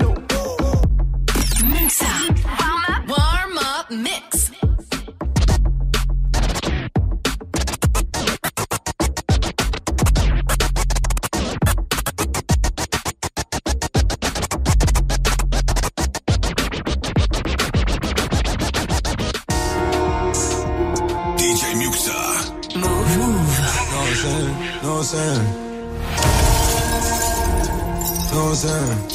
about 0.00 0.18
a 0.18 0.26
thing, 0.26 0.58
no. 0.58 1.70
Mix 1.70 2.02
up. 2.02 2.36
Warm 2.44 2.84
up. 2.88 3.08
Warm 3.08 3.58
up 3.58 3.90
mix. 3.90 4.50
DJ 21.38 21.74
Muxxa. 21.80 22.76
Move, 22.76 23.18
move. 23.18 23.58
Know 23.90 23.98
what 23.98 24.08
I'm 24.08 24.14
saying? 24.14 24.82
Know 24.82 24.92
what 24.92 24.98
I'm 24.98 25.04
saying? 25.04 25.44
Know 28.32 28.44
what 28.44 28.50
I'm 28.50 28.54
saying? 28.56 29.13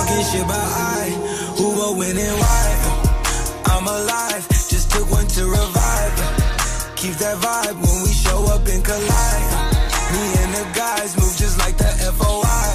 Talking 0.00 0.24
shit 0.32 0.40
about 0.40 0.56
I, 0.56 1.12
who 1.60 1.76
will 1.76 1.94
win 1.94 2.16
and 2.16 2.36
why. 2.40 2.68
I'm 3.66 3.86
alive, 3.86 4.48
just 4.48 4.90
took 4.90 5.10
one 5.12 5.26
to 5.26 5.44
revive. 5.44 6.14
Keep 6.96 7.14
that 7.20 7.36
vibe 7.36 7.76
when 7.84 7.96
we 8.04 8.08
show 8.08 8.40
up 8.48 8.66
and 8.66 8.82
collide. 8.82 9.48
Me 10.12 10.22
and 10.40 10.54
the 10.56 10.64
guys 10.72 11.16
move 11.20 11.36
just 11.36 11.58
like 11.58 11.76
the 11.76 11.92
FOI. 12.16 12.70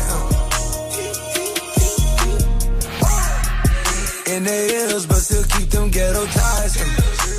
In 4.36 4.44
the 4.44 4.60
hills, 4.70 5.08
but 5.08 5.18
still 5.18 5.46
keep 5.58 5.70
them 5.72 5.90
ghetto 5.90 6.26
ties. 6.28 6.78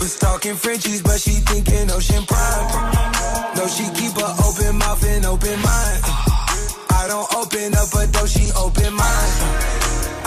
Was 0.01 0.19
talking 0.19 0.57
Frenchies, 0.57 1.03
but 1.03 1.21
she 1.21 1.39
thinking 1.47 1.93
Ocean 1.93 2.25
Prime. 2.27 3.55
No, 3.55 3.69
she 3.69 3.87
keep 3.95 4.17
a 4.19 4.35
open 4.43 4.79
mouth 4.79 5.05
and 5.07 5.27
open 5.27 5.63
mind. 5.63 6.16
I 7.07 7.09
don't 7.09 7.35
open 7.37 7.73
up 7.79 7.95
a 7.95 8.05
door, 8.11 8.27
she 8.27 8.51
open 8.59 8.93
mine. 8.93 9.33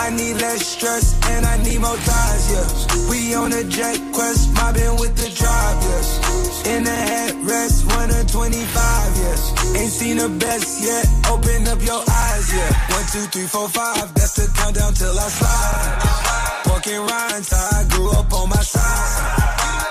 I 0.00 0.08
need 0.16 0.40
less 0.40 0.66
stress 0.66 1.12
and 1.28 1.44
I 1.44 1.62
need 1.62 1.78
more 1.78 2.00
ties, 2.08 2.44
yeah. 2.48 3.10
We 3.10 3.34
on 3.34 3.52
a 3.52 3.64
jet 3.64 4.00
quest, 4.14 4.54
mobbing 4.54 4.96
with 4.96 5.14
the 5.14 5.28
tribe, 5.28 5.78
yes. 5.92 6.64
In 6.66 6.84
the 6.84 6.98
headrest, 7.12 7.84
one 7.84 8.08
of 8.08 8.32
25, 8.32 8.56
yes. 8.56 9.76
Ain't 9.76 9.92
seen 9.92 10.16
the 10.16 10.30
best 10.40 10.80
yet, 10.80 11.04
open 11.28 11.68
up 11.68 11.84
your 11.84 12.00
eyes, 12.00 12.48
yeah. 12.48 12.72
One, 12.96 13.04
two, 13.12 13.28
three, 13.28 13.46
four, 13.46 13.68
five, 13.68 14.14
that's 14.14 14.36
the 14.36 14.48
countdown 14.56 14.94
till 14.94 15.12
I 15.12 15.28
slide. 15.28 16.64
Walking 16.64 16.96
rhymes, 16.96 17.52
I 17.52 17.84
grew 17.90 18.10
up 18.12 18.32
on 18.32 18.48
my 18.48 18.62
side. 18.62 19.39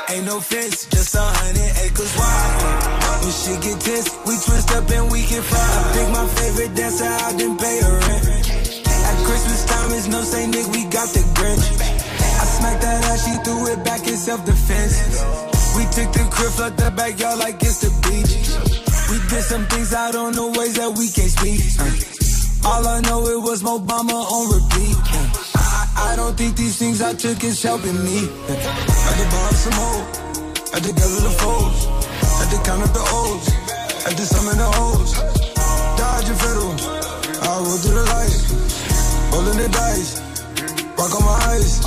Ain't 0.09 0.25
no 0.25 0.39
fence, 0.41 0.87
just 0.89 1.13
a 1.13 1.21
hundred 1.21 1.69
acres 1.85 2.13
wide. 2.17 3.21
When 3.21 3.29
shit 3.29 3.61
get 3.61 3.77
tense, 3.77 4.09
we 4.25 4.33
twist 4.41 4.73
up 4.73 4.89
and 4.89 5.11
we 5.11 5.21
can 5.21 5.43
fly. 5.45 5.61
I 5.61 5.81
pick 5.93 6.09
my 6.09 6.25
favorite 6.33 6.73
dancer, 6.73 7.05
I 7.05 7.29
didn't 7.37 7.59
pay 7.61 7.77
her 7.77 7.93
rent. 7.93 8.25
At 8.89 9.17
Christmas 9.21 9.61
time, 9.69 9.91
it's 9.93 10.07
no 10.07 10.21
say, 10.25 10.47
Nick, 10.47 10.65
we 10.73 10.89
got 10.89 11.13
the 11.13 11.21
Grinch. 11.37 11.61
I 12.41 12.45
smacked 12.57 12.81
that 12.81 13.05
ass, 13.05 13.21
she 13.21 13.37
threw 13.45 13.69
it 13.69 13.85
back 13.85 14.01
in 14.07 14.17
self-defense. 14.17 14.97
We 15.77 15.85
took 15.93 16.09
the 16.09 16.25
crib, 16.33 16.51
flood 16.57 16.75
the 16.77 16.89
backyard 16.89 17.37
like 17.37 17.61
it's 17.61 17.85
the 17.85 17.93
beach. 18.09 18.33
We 19.13 19.21
did 19.29 19.43
some 19.45 19.65
things 19.69 19.93
out 19.93 20.15
on 20.15 20.33
the 20.33 20.47
ways 20.57 20.73
that 20.81 20.89
we 20.97 21.05
can't 21.13 21.29
speak. 21.29 21.61
Uh, 21.77 21.85
All 22.67 22.87
I 22.87 22.99
know 23.01 23.21
it 23.29 23.41
was 23.45 23.61
Obama 23.61 24.17
on 24.25 24.45
repeat. 24.57 24.97
Uh, 25.13 25.29
I, 25.53 26.13
I 26.13 26.15
don't 26.15 26.35
think 26.35 26.57
these 26.57 26.77
things 26.79 26.99
I 26.99 27.13
took 27.13 27.43
is 27.43 27.61
helping 27.61 28.03
me. 28.03 28.25
Uh, 28.49 28.88
I 29.19 29.21
did 29.21 29.31
bomb 29.35 29.53
some 29.53 29.75
more. 29.75 30.01
I 30.71 30.79
did 30.79 30.95
gather 30.95 31.19
the 31.27 31.35
foes. 31.43 31.79
I 32.39 32.47
did 32.47 32.63
count 32.63 32.83
up 32.87 32.93
the 32.95 33.03
O's. 33.03 33.45
Did 34.15 34.27
some 34.31 34.47
in 34.47 34.57
the 34.57 34.69
O's. 34.79 35.11
Dodge 35.99 36.31
federal. 36.39 36.71
I 37.43 37.59
roll 37.59 37.79
through 37.83 37.99
the 37.99 38.05
light. 38.15 38.35
Rolling 39.35 39.59
the 39.59 39.67
dice. 39.75 40.23
Rock 40.95 41.11
on 41.19 41.23
my 41.27 41.35
eyes. 41.51 41.83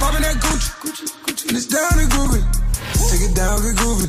Popping 0.00 0.24
that 0.24 0.40
Gucci. 0.40 1.48
And 1.48 1.56
it's 1.60 1.66
down 1.68 1.92
and 2.00 2.08
groovy. 2.08 2.40
Take 3.12 3.28
it 3.28 3.36
down, 3.36 3.60
get 3.60 3.76
groovy. 3.76 4.08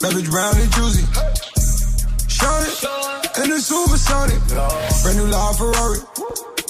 Bitch 0.00 0.30
brown 0.30 0.56
and 0.56 0.72
juicy. 0.72 1.04
Shot 2.32 2.64
it. 2.64 2.80
And 3.44 3.52
it's 3.52 3.66
supersonic. 3.68 4.40
Brand 4.48 5.18
new 5.18 5.26
law 5.28 5.52
Ferrari. 5.52 6.00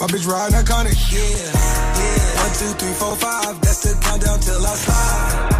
My 0.01 0.07
bitch 0.11 0.27
riding 0.27 0.59
iconic. 0.59 0.99
Yeah. 1.15 1.74
One, 2.43 2.53
two, 2.59 2.73
three, 2.79 2.95
four, 2.95 3.17
five. 3.17 3.61
That's 3.61 3.83
the 3.83 3.93
countdown 4.03 4.41
till 4.41 4.65
I 4.67 4.75
slide. 4.75 5.55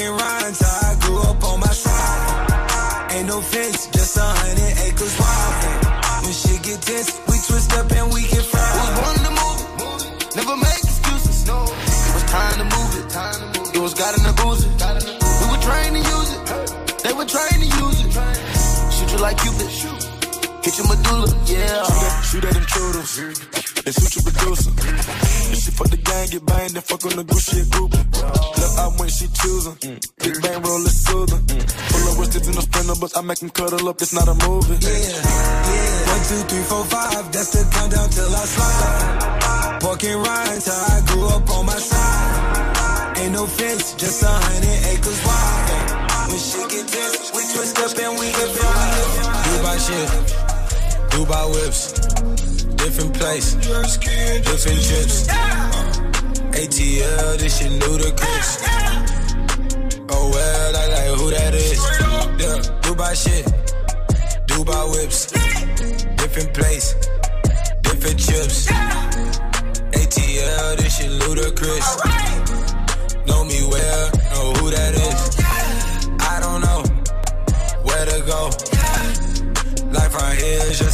And 0.00 0.14
rinds, 0.14 0.62
I 0.62 0.94
grew 1.00 1.18
up 1.22 1.42
on 1.42 1.58
my 1.58 1.74
side. 1.74 3.10
Ain't 3.10 3.26
no 3.26 3.40
fence, 3.40 3.88
just 3.88 4.16
a 4.16 4.22
hundred 4.22 4.78
acres 4.86 5.18
wide. 5.18 6.22
When 6.22 6.32
shit 6.32 6.62
get 6.62 6.80
tense, 6.82 7.18
we 7.26 7.34
twist 7.34 7.72
up 7.74 7.90
and 7.90 8.06
we 8.14 8.22
can 8.22 8.44
fly. 8.46 8.62
Was 8.78 8.94
born 8.94 9.16
to 9.26 9.32
move 9.34 9.58
it, 9.58 10.36
never 10.36 10.56
make 10.56 10.84
excuses. 10.86 11.48
No, 11.48 11.64
it 11.64 12.14
was 12.14 12.24
time 12.30 12.56
to 12.62 12.66
move 12.70 12.92
it. 12.94 13.74
It 13.74 13.80
was 13.82 13.94
God 13.94 14.14
in 14.18 14.22
the 14.22 14.34
boozy. 14.38 14.70
We 14.70 15.44
were 15.50 15.62
trained 15.66 15.96
to 15.98 16.02
use 16.14 16.30
it. 16.30 17.02
They 17.02 17.12
were 17.12 17.26
trained 17.26 17.58
to 17.58 17.70
use 17.82 17.98
it. 17.98 18.12
Shoot 18.94 19.10
you 19.10 19.18
like 19.18 19.36
Cupid. 19.42 19.97
Hit 20.68 20.84
your 20.84 20.88
medulla, 20.92 21.24
yeah. 21.48 21.80
Shoot 22.28 22.44
at, 22.44 22.52
at 22.52 22.60
intruders. 22.60 23.16
They 23.16 23.88
shoot 23.88 24.12
your 24.20 24.24
producer. 24.28 24.68
If 25.48 25.64
she 25.64 25.70
fuck 25.72 25.88
the 25.88 25.96
gang, 25.96 26.28
get 26.28 26.44
banged, 26.44 26.76
then 26.76 26.84
fuck 26.84 27.08
on 27.08 27.16
the 27.16 27.24
goose, 27.24 27.48
she 27.48 27.60
a 27.60 27.66
grouper. 27.72 27.96
Look 27.96 28.74
out 28.76 28.92
when 29.00 29.08
she 29.08 29.32
choosing. 29.32 29.80
Big 30.20 30.36
bang 30.44 30.60
roll 30.60 30.84
is 30.84 30.92
soothing. 31.08 31.40
Pull 31.40 32.04
up 32.12 32.20
wristed 32.20 32.44
in 32.44 32.52
the 32.52 32.60
sprinter, 32.60 33.00
but 33.00 33.16
I 33.16 33.24
make 33.24 33.40
them 33.40 33.48
cuddle 33.48 33.88
up, 33.88 33.96
it's 34.04 34.12
not 34.12 34.28
a 34.28 34.36
movie. 34.44 34.76
Yeah. 34.76 36.12
One, 36.12 36.22
two, 36.28 36.42
three, 36.52 36.64
four, 36.68 36.84
five. 36.84 37.32
That's 37.32 37.48
the 37.48 37.64
countdown 37.72 38.12
till 38.12 38.28
I 38.28 38.44
slide. 38.44 39.80
Pork 39.80 40.04
and 40.04 40.20
rinds, 40.20 40.68
I 40.68 41.00
grew 41.08 41.32
up 41.32 41.48
on 41.48 41.64
my 41.64 41.80
side. 41.80 43.16
Ain't 43.24 43.32
no 43.32 43.46
fence, 43.48 43.96
just 43.96 44.20
a 44.20 44.28
hundred 44.28 44.78
acres 44.92 45.16
wide. 45.24 46.28
When 46.28 46.36
shit 46.36 46.68
get 46.68 46.84
tense, 46.92 47.32
we 47.32 47.40
twist 47.56 47.72
up 47.80 47.96
and 48.04 48.20
we 48.20 48.28
can 48.36 48.48
fly. 48.52 49.28
Dubai 49.48 49.78
shit, 49.80 50.08
Dubai 51.18 51.46
whips, 51.50 51.92
different 52.76 53.12
place, 53.14 53.54
different 53.54 54.80
trips. 54.86 55.26
ATL, 56.54 57.38
this 57.38 57.58
shit 57.58 57.72
ludicrous. 57.72 58.58
Oh 60.10 60.30
well, 60.32 60.76
I 60.76 60.86
like 60.94 61.18
who 61.18 61.30
that 61.30 61.54
is. 61.54 61.82
Yeah, 62.38 62.62
Dubai 62.82 63.14
shit, 63.18 63.44
Dubai 64.46 64.90
whips, 64.92 65.26
different 66.22 66.54
place, 66.54 66.94
different 67.82 68.18
chips. 68.20 68.68
ATL, 69.98 70.76
this 70.76 70.98
shit 70.98 71.10
ludicrous. 71.10 71.96
Know 73.26 73.42
me 73.42 73.66
well, 73.68 74.10
know 74.30 74.52
who 74.60 74.70
that 74.70 74.94
is. 74.94 75.47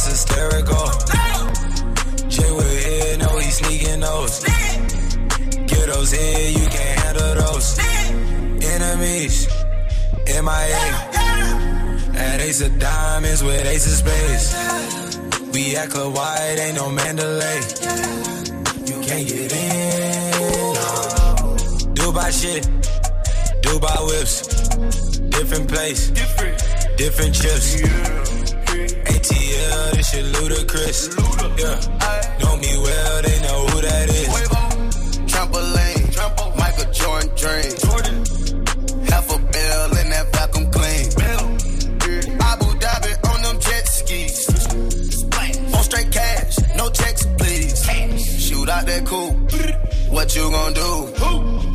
Hysterical. 0.07 0.85
Jay 2.29 2.51
with 2.51 2.85
here, 2.85 3.17
know 3.17 3.37
he 3.37 3.49
sneaking 3.49 3.99
those. 4.01 4.43
Get 4.43 5.87
those 5.87 6.11
here, 6.11 6.49
you 6.49 6.65
can't 6.67 6.99
handle 6.99 7.35
those. 7.35 7.79
Enemies, 8.73 9.47
MIA. 10.27 10.85
At 12.15 12.41
Ace 12.41 12.61
of 12.61 12.79
Diamonds 12.79 13.43
with 13.43 13.65
Ace 13.65 13.87
of 13.87 13.93
Spades. 13.93 15.25
We 15.53 15.75
at 15.75 15.89
Club 15.89 16.15
White, 16.15 16.57
ain't 16.59 16.75
no 16.75 16.89
Mandalay. 16.89 17.59
You 18.85 19.01
can't 19.01 19.27
get 19.27 19.53
in. 19.53 20.73
no. 20.73 21.55
Dubai 21.93 22.31
shit, 22.31 22.63
Dubai 23.61 24.05
whips. 24.07 24.47
Different 25.29 25.67
place, 25.67 26.09
different 26.97 27.35
chips. 27.35 27.75
ATL, 27.75 28.44
this 30.05 30.11
shit 30.11 30.41
ludicrous. 30.41 31.07
Yeah, 31.57 32.37
know 32.41 32.57
me 32.57 32.77
well, 32.77 33.21
they 33.21 33.39
know 33.41 33.67
who 33.67 33.81
that 33.81 34.09
is. 34.09 34.27
Trampoline, 35.31 36.57
Michael 36.57 36.91
Jordan 36.91 37.29
dream. 37.35 39.05
Half 39.05 39.29
a 39.31 39.39
bell 39.39 39.97
in 39.97 40.09
that 40.09 40.27
vacuum 40.31 40.71
clean. 40.71 41.05
Abu 42.41 42.65
Dhabi 42.79 43.33
on 43.33 43.41
them 43.41 43.59
jet 43.59 43.87
skis. 43.87 44.49
On 45.73 45.83
straight 45.83 46.11
cash, 46.11 46.57
no 46.75 46.89
checks, 46.89 47.25
please. 47.37 47.85
Shoot 48.39 48.69
out 48.69 48.85
that 48.85 49.05
cool. 49.05 49.31
What 50.09 50.35
you 50.35 50.49
gon' 50.49 50.73
do? 50.73 51.13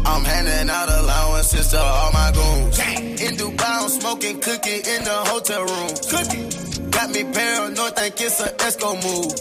I'm 0.05 0.25
handing 0.25 0.71
out 0.71 0.89
allowances 0.89 1.69
to 1.69 1.79
all 1.79 2.13
my 2.13 2.33
goons. 2.33 2.79
In 3.21 3.37
Dubai, 3.37 3.83
I'm 3.83 3.89
smoking 3.89 4.41
cookie 4.41 4.77
in 4.77 5.05
the 5.05 5.23
hotel 5.27 5.65
room. 5.65 5.91
Cookie. 6.11 6.70
Got 7.01 7.13
me 7.13 7.25
paranoid, 7.25 7.97
think 7.97 8.21
it's 8.21 8.41
a 8.41 8.49
Esco 8.67 8.93
move. 8.93 9.33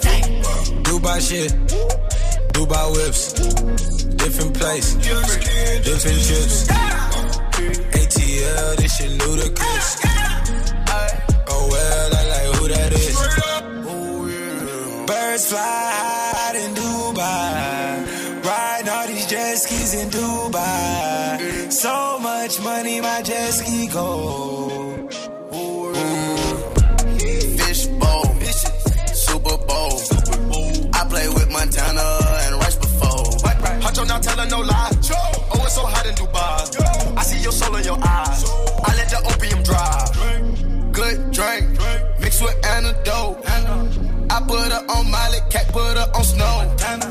Dubai 0.86 1.20
shit, 1.20 1.52
Dubai 2.54 2.86
whips, 2.94 3.34
different 4.16 4.54
place, 4.58 4.94
different 4.96 6.22
trips. 6.24 6.68
ATL, 8.00 8.76
this 8.78 8.96
shit 8.96 9.12
ludicrous. 9.12 9.88
Oh 11.50 11.68
well, 11.70 12.16
I 12.16 12.24
like 12.32 12.48
who 12.56 12.68
that 12.70 12.94
is. 12.94 13.18
Birds 15.06 15.46
fly 15.50 15.60
high 15.60 16.58
in 16.64 16.74
Dubai, 16.76 18.46
riding 18.46 18.90
all 18.90 19.08
these 19.08 19.28
jet 19.28 19.58
skis 19.58 19.96
in 19.96 20.10
Dubai. 20.10 21.70
So 21.74 22.20
much 22.20 22.62
money, 22.62 23.02
my 23.02 23.22
jet 23.22 23.52
ski 23.52 23.88
go. 23.88 25.09
Montana 31.70 32.02
and 32.46 32.56
Rice 32.56 32.78
before. 32.78 33.26
Huncho 33.86 34.08
not 34.08 34.24
telling 34.24 34.50
no 34.50 34.62
lie. 34.62 34.90
Oh, 34.92 35.62
it's 35.64 35.76
so 35.76 35.86
hot 35.86 36.06
in 36.08 36.16
Dubai. 36.16 37.16
I 37.16 37.22
see 37.22 37.44
your 37.44 37.52
soul 37.52 37.76
in 37.76 37.84
your 37.84 38.00
eyes. 38.02 38.44
I 38.84 38.96
let 38.96 39.10
the 39.10 39.20
opium 39.30 39.62
drive. 39.62 40.92
Good 40.92 41.32
drink, 41.32 41.80
mixed 42.20 42.42
with 42.42 42.66
antidote. 42.66 43.49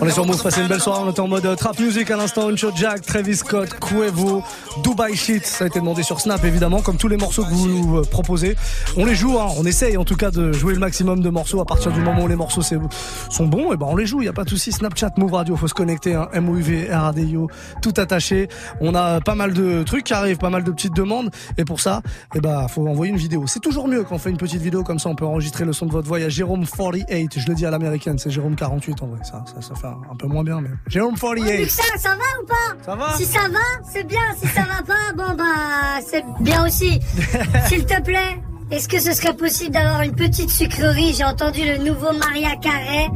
On 0.01 0.07
est 0.07 0.11
sur 0.11 0.24
Move, 0.24 0.43
passer 0.43 0.61
une 0.61 0.68
belle 0.68 0.81
soirée, 0.81 1.03
on 1.05 1.11
était 1.11 1.20
en 1.20 1.29
mode 1.29 1.45
euh, 1.45 1.57
trap 1.57 1.79
music 1.79 2.11
à 2.11 2.16
l'instant, 2.16 2.49
Uncho 2.49 2.70
Jack, 2.74 3.03
Travis 3.03 3.37
Scott, 3.37 3.68
Cuevo, 3.81 4.45
Dubai 4.85 5.14
Shit, 5.16 5.45
ça 5.45 5.64
a 5.64 5.66
été 5.66 5.81
demandé 5.81 6.03
sur 6.03 6.20
Snap 6.20 6.45
évidemment, 6.45 6.81
comme 6.83 6.97
tous 6.97 7.09
les 7.09 7.16
morceaux 7.16 7.45
que 7.45 7.51
vous 7.51 7.66
nous 7.66 7.99
euh, 7.99 8.03
proposez. 8.03 8.57
On 8.97 9.05
les 9.05 9.14
joue, 9.16 9.39
hein, 9.39 9.49
on 9.59 9.64
essaye 9.64 9.97
en 9.97 10.05
tout 10.05 10.14
cas 10.14 10.31
de 10.31 10.53
jouer 10.53 10.74
le 10.74 10.79
maximum 10.79 11.20
de 11.20 11.29
morceaux 11.31 11.61
à 11.61 11.64
partir 11.64 11.91
du 11.91 12.01
moment 12.01 12.22
où 12.22 12.29
les 12.29 12.37
morceaux 12.37 12.62
sont 12.62 13.47
bons, 13.47 13.72
et 13.72 13.76
ben 13.76 13.87
on 13.89 13.97
les 13.97 14.07
joue, 14.07 14.22
il 14.22 14.26
y 14.26 14.29
a 14.29 14.33
pas 14.33 14.45
de 14.45 14.51
souci. 14.51 14.70
Snapchat, 14.70 15.12
Move 15.16 15.33
Radio, 15.33 15.57
faut 15.57 15.68
se 15.68 15.74
connecter, 15.74 16.14
hein, 16.14 16.29
MOUV, 16.41 16.89
RADIO, 16.91 17.49
tout 17.83 17.95
attaché. 17.97 18.49
On 18.81 18.95
a 18.95 19.20
pas 19.20 19.35
mal 19.35 19.53
de 19.53 19.83
trucs 19.83 20.05
qui 20.05 20.14
arrivent, 20.14 20.39
pas 20.39 20.51
mal 20.51 20.62
de 20.62 20.70
petites 20.70 20.95
demandes, 20.95 21.31
et 21.57 21.64
pour 21.64 21.81
ça, 21.81 22.03
et 22.35 22.41
ben 22.41 22.68
faut 22.68 22.87
envoyer 22.87 23.12
une 23.12 23.18
vidéo. 23.18 23.45
C'est 23.47 23.61
toujours 23.61 23.89
mieux 23.89 24.05
quand 24.05 24.14
on 24.14 24.18
fait 24.18 24.31
une 24.31 24.37
petite 24.37 24.62
vidéo 24.62 24.85
comme 24.85 24.99
ça, 24.99 25.09
on 25.09 25.16
peut 25.16 25.26
enregistrer 25.26 25.64
le 25.64 25.72
son 25.72 25.87
de 25.87 25.93
votre 25.93 26.07
voix. 26.07 26.20
Il 26.20 26.22
y 26.22 26.26
a 26.26 26.29
Jérôme 26.29 26.64
48, 26.64 27.07
je 27.35 27.49
le 27.49 27.55
dis 27.55 27.66
à 27.66 27.71
l'américaine, 27.71 28.19
c'est 28.19 28.31
Jérôme 28.31 28.55
48 28.57 29.03
en 29.03 29.07
vrai, 29.07 29.21
ça, 29.25 29.45
ça, 29.47 29.61
ça 29.61 29.75
fait 29.75 29.87
un, 29.87 30.16
peu 30.16 30.27
moins 30.27 30.45
bien, 30.45 30.61
mais 30.61 30.71
Jérôme 30.89 31.16
48. 31.19 31.59
Muxa, 31.61 31.83
ça 31.97 32.11
va 32.11 32.43
ou 32.43 32.47
pas? 32.47 32.85
Ça 32.85 32.95
va? 32.95 33.12
Si 33.16 33.25
ça 33.25 33.41
va, 33.51 33.85
c'est 33.91 34.05
bien. 34.07 34.21
Si 34.37 34.47
ça 34.49 34.62
va 34.62 34.83
pas, 34.83 35.12
bon 35.16 35.35
bah 35.37 36.01
c'est 36.07 36.25
bien 36.41 36.64
aussi. 36.66 37.01
S'il 37.69 37.85
te 37.87 38.01
plaît, 38.03 38.41
est-ce 38.71 38.89
que 38.89 39.01
ce 39.01 39.12
serait 39.12 39.35
possible 39.35 39.73
d'avoir 39.73 40.03
une 40.03 40.14
petite 40.14 40.51
sucrerie? 40.51 41.12
J'ai 41.14 41.25
entendu 41.25 41.61
le 41.64 41.79
nouveau 41.79 42.12
Maria 42.12 42.57
Carré. 42.57 43.09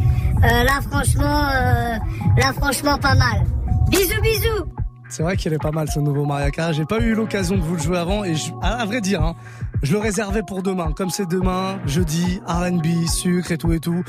Euh, 0.45 0.65
là 0.65 0.81
franchement, 0.91 1.49
euh, 1.51 1.97
là 2.39 2.53
franchement 2.57 2.99
pas 2.99 3.15
mal. 3.15 3.45
Bisous 3.91 4.21
bisous. 4.23 4.65
C'est 5.09 5.23
vrai 5.23 5.37
qu'il 5.37 5.53
est 5.53 5.63
pas 5.63 5.73
mal 5.73 5.89
ce 5.91 6.01
nouveau 6.01 6.25
Maria 6.25 6.51
Carey. 6.51 6.73
J'ai 6.73 6.87
pas 6.87 6.99
eu 6.99 7.15
l'occasion 7.15 7.57
de 7.57 7.61
vous 7.61 7.75
le 7.75 7.83
jouer 7.83 7.99
avant 7.99 8.25
et 8.25 8.35
je- 8.35 8.51
à 8.63 8.85
vrai 8.87 9.03
dire, 9.03 9.23
hein, 9.23 9.37
je 9.83 9.93
le 9.93 9.99
réservais 9.99 10.43
pour 10.43 10.63
demain. 10.63 10.93
Comme 10.93 11.11
c'est 11.11 11.29
demain, 11.29 11.79
jeudi, 11.87 12.41
R&B, 12.47 13.07
sucre 13.07 13.53
et 13.53 13.59
tout 13.59 13.73
et 13.73 13.81
tout. 13.81 14.03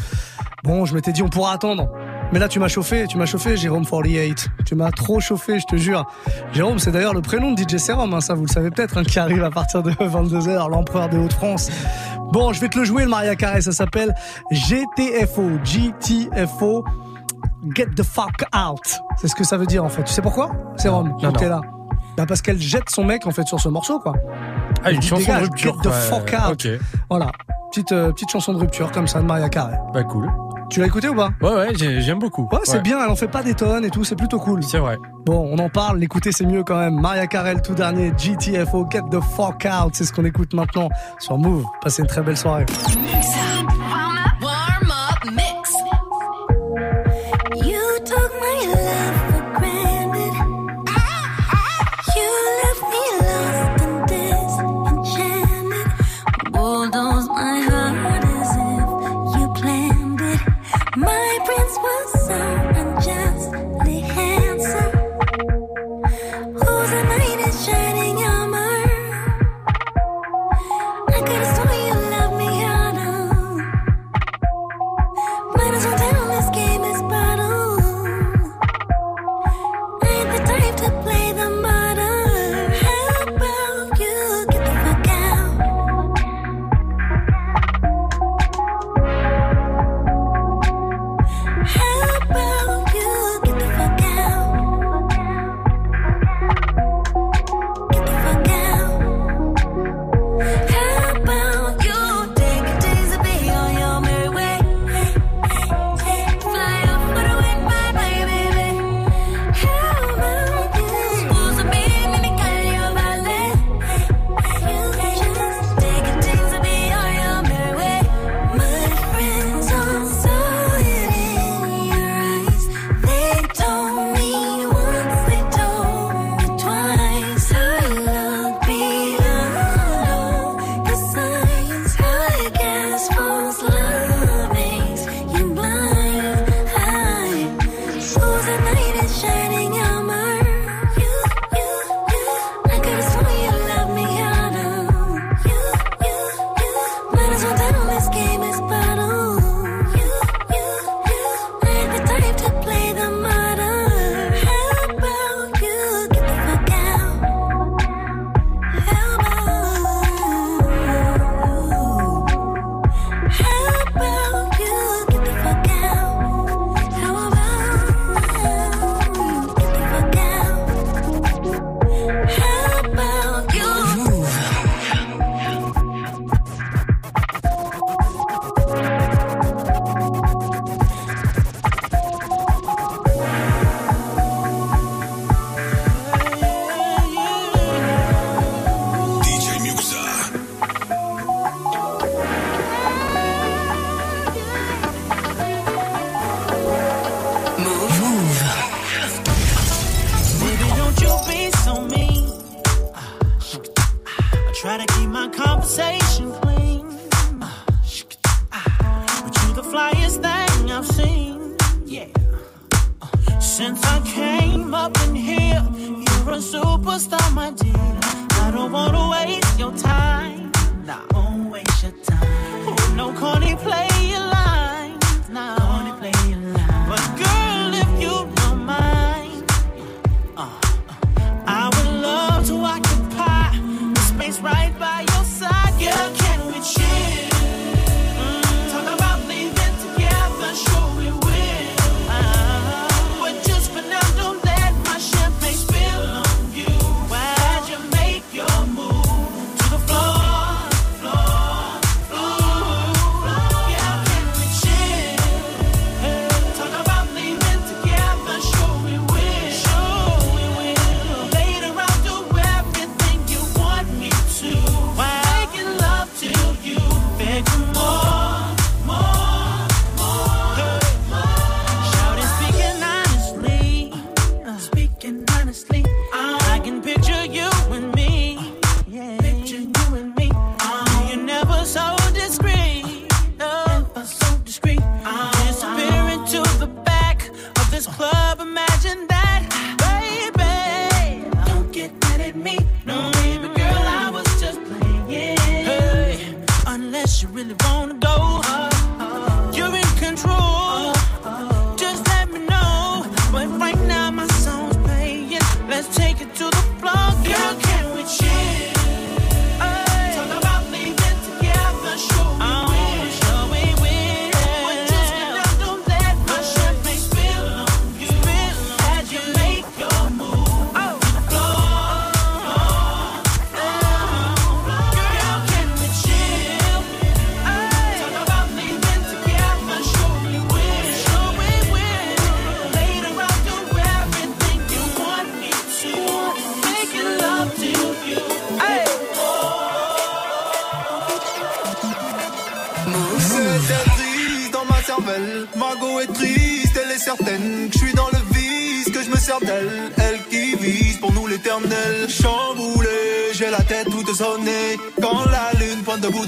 Bon, 0.64 0.86
je 0.86 0.94
m'étais 0.94 1.12
dit 1.12 1.22
on 1.22 1.30
pourra 1.30 1.54
attendre. 1.54 1.90
Mais 2.32 2.40
là, 2.40 2.48
tu 2.48 2.60
m'as 2.60 2.68
chauffé, 2.68 3.06
tu 3.08 3.18
m'as 3.18 3.26
chauffé, 3.26 3.58
Jérôme 3.58 3.86
48. 3.86 4.50
Tu 4.66 4.76
m'as 4.76 4.92
trop 4.92 5.20
chauffé, 5.20 5.60
je 5.60 5.66
te 5.66 5.76
jure. 5.76 6.06
Jérôme, 6.54 6.80
c'est 6.80 6.92
d'ailleurs 6.92 7.14
le 7.14 7.22
prénom 7.22 7.52
de 7.52 7.62
DJ 7.62 7.78
Serum, 7.78 8.14
hein, 8.14 8.22
ça 8.22 8.34
vous 8.34 8.46
le 8.46 8.52
savez 8.52 8.72
peut-être, 8.72 8.98
hein, 8.98 9.04
qui 9.04 9.20
arrive 9.20 9.44
à 9.44 9.52
partir 9.52 9.84
de 9.84 9.92
22h, 9.92 10.70
l'empereur 10.70 11.10
des 11.10 11.18
Hauts-de-France. 11.18 11.70
Bon, 12.32 12.52
je 12.54 12.60
vais 12.60 12.70
te 12.70 12.80
le 12.80 12.86
jouer, 12.86 13.04
le 13.04 13.10
Maria 13.10 13.36
Carey, 13.36 13.62
ça 13.62 13.72
s'appelle 13.72 14.16
GTFO, 14.52 15.60
GTFO. 15.64 16.84
Get 17.76 17.88
the 17.96 18.04
fuck 18.04 18.44
out. 18.54 19.00
C'est 19.22 19.28
ce 19.28 19.36
que 19.36 19.44
ça 19.44 19.58
veut 19.58 19.66
dire 19.66 19.84
en 19.86 19.90
fait. 19.90 20.04
Tu 20.04 20.12
sais 20.12 20.22
pourquoi 20.22 20.52
t'es 20.78 20.90
non. 20.90 21.18
là. 21.50 21.62
Bah 22.18 22.26
parce 22.28 22.42
qu'elle 22.42 22.60
jette 22.62 22.90
son 22.90 23.04
mec 23.04 23.26
en 23.28 23.32
fait 23.32 23.48
sur 23.48 23.60
ce 23.60 23.70
morceau 23.70 24.00
quoi. 24.00 24.14
Ah, 24.84 24.92
une 24.92 25.02
chanson 25.02 25.34
de 25.36 25.40
rupture, 25.42 25.76
Get 25.82 25.90
the 25.90 25.94
fuck 25.94 26.34
out. 26.48 26.66
Ok. 26.66 26.68
Voilà. 27.10 27.32
Petite, 27.72 27.92
euh, 27.92 28.12
petite 28.12 28.30
chanson 28.30 28.54
de 28.54 28.60
rupture 28.60 28.92
comme 28.92 29.08
ça 29.08 29.20
de 29.22 29.26
Maria 29.26 29.50
Carey. 29.50 29.78
Bah 29.94 30.04
cool. 30.04 30.30
Tu 30.70 30.80
l'as 30.80 30.88
écouté 30.88 31.10
ou 31.10 31.16
pas? 31.16 31.30
Ouais, 31.42 31.54
ouais, 31.54 31.76
j'ai- 31.76 32.02
j'aime 32.02 32.20
beaucoup. 32.20 32.48
Ouais, 32.52 32.60
c'est 32.64 32.82
bien, 32.82 32.98
elle 33.04 33.10
en 33.12 33.16
fait 33.16 33.28
pas 33.28 33.44
des 33.44 33.54
tonnes 33.54 33.86
et 33.86 33.90
tout, 33.90 34.04
c'est 34.04 34.16
plutôt 34.16 34.40
cool. 34.40 34.64
C'est 34.64 34.80
vrai. 34.80 34.98
Bon, 35.26 35.48
on 35.52 35.58
en 35.60 35.70
parle, 35.70 36.00
l'écouter 36.00 36.32
c'est 36.32 36.46
mieux 36.46 36.64
quand 36.64 36.78
même. 36.80 37.00
Maria 37.00 37.28
Carey, 37.28 37.54
le 37.56 37.62
tout 37.62 37.76
dernier, 37.76 38.12
GTFO, 38.18 38.88
Get 38.92 39.02
the 39.12 39.20
fuck 39.22 39.66
out, 39.68 39.92
c'est 39.94 40.04
ce 40.06 40.14
qu'on 40.14 40.26
écoute 40.26 40.54
maintenant 40.54 40.90
sur 41.20 41.38
Move. 41.38 41.66
Passez 41.82 42.02
une 42.02 42.08
très 42.08 42.22
belle 42.22 42.38
soirée. 42.38 42.66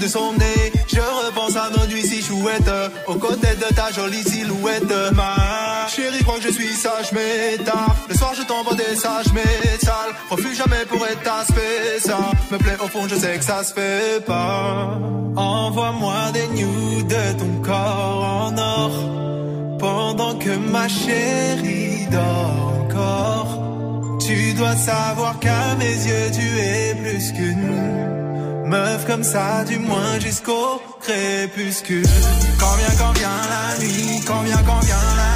Je 0.08 1.26
repense 1.26 1.56
à 1.56 1.70
nos 1.70 1.86
nuits 1.86 2.06
si 2.06 2.22
chouettes. 2.22 2.70
Aux 3.06 3.14
côtés 3.14 3.54
de 3.56 3.74
ta 3.74 3.90
jolie 3.92 4.22
silhouette. 4.22 4.92
Ma 5.14 5.88
chérie 5.88 6.22
crois 6.22 6.36
que 6.36 6.42
je 6.42 6.52
suis 6.52 6.74
sage, 6.74 7.12
mais 7.12 7.62
tard. 7.64 7.96
Le 8.08 8.14
soir 8.14 8.32
je 8.34 8.42
t'envoie 8.42 8.74
des 8.74 8.94
sages, 8.94 9.32
mais 9.34 9.42
sales. 9.80 10.14
Refuse 10.30 10.56
jamais 10.56 10.84
pour 10.88 11.04
être 11.06 11.28
aspect, 11.40 11.98
ça 11.98 12.18
me 12.50 12.58
plaît 12.58 12.76
au 12.82 12.88
fond, 12.88 13.08
je 13.08 13.16
sais 13.16 13.36
que 13.38 13.44
ça 13.44 13.64
se 13.64 13.72
fait 13.74 14.24
pas. 14.24 14.98
Envoie-moi 15.36 16.30
des 16.32 16.48
nudes 16.48 17.08
de 17.08 17.38
ton 17.38 17.62
corps 17.62 18.46
en 18.46 18.58
or. 18.58 19.78
Pendant 19.78 20.34
que 20.38 20.56
ma 20.56 20.88
chérie 20.88 22.06
dort 22.10 22.72
encore. 22.84 23.62
Tu 24.20 24.54
dois 24.54 24.76
savoir 24.76 25.38
qu'à 25.38 25.74
mes 25.78 25.84
yeux 25.84 26.30
tu 26.32 26.58
es 26.58 26.94
plus 26.94 27.32
qu'une 27.32 28.25
meuf 28.66 29.06
comme 29.06 29.22
ça, 29.22 29.64
du 29.64 29.78
moins 29.78 30.18
jusqu'au 30.20 30.80
crépuscule. 31.00 32.06
Quand 32.58 32.74
vient, 32.76 32.94
quand 32.98 33.12
vient 33.12 33.28
la 33.50 33.78
nuit, 33.84 34.20
quand 34.26 34.42
vient, 34.42 34.62
quand 34.66 34.80
vient 34.80 34.96
la 35.16 35.35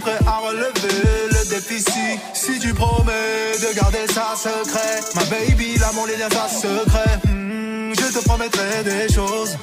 prêt 0.00 0.18
à 0.26 0.38
relever 0.38 1.28
le 1.30 1.48
déficit. 1.48 2.20
Si 2.32 2.58
tu 2.58 2.72
promets 2.74 3.52
de 3.60 3.74
garder 3.74 4.06
ça 4.12 4.34
secret, 4.36 5.00
ma 5.14 5.24
baby, 5.24 5.76
l'amour, 5.78 6.06
les 6.06 6.16
liens, 6.16 6.28
ça 6.30 6.48
secret. 6.48 7.18
Hmm, 7.26 7.92
je 7.94 8.18
te 8.18 8.24
promettrai 8.24 8.84
des 8.84 9.12
choses. 9.12 9.56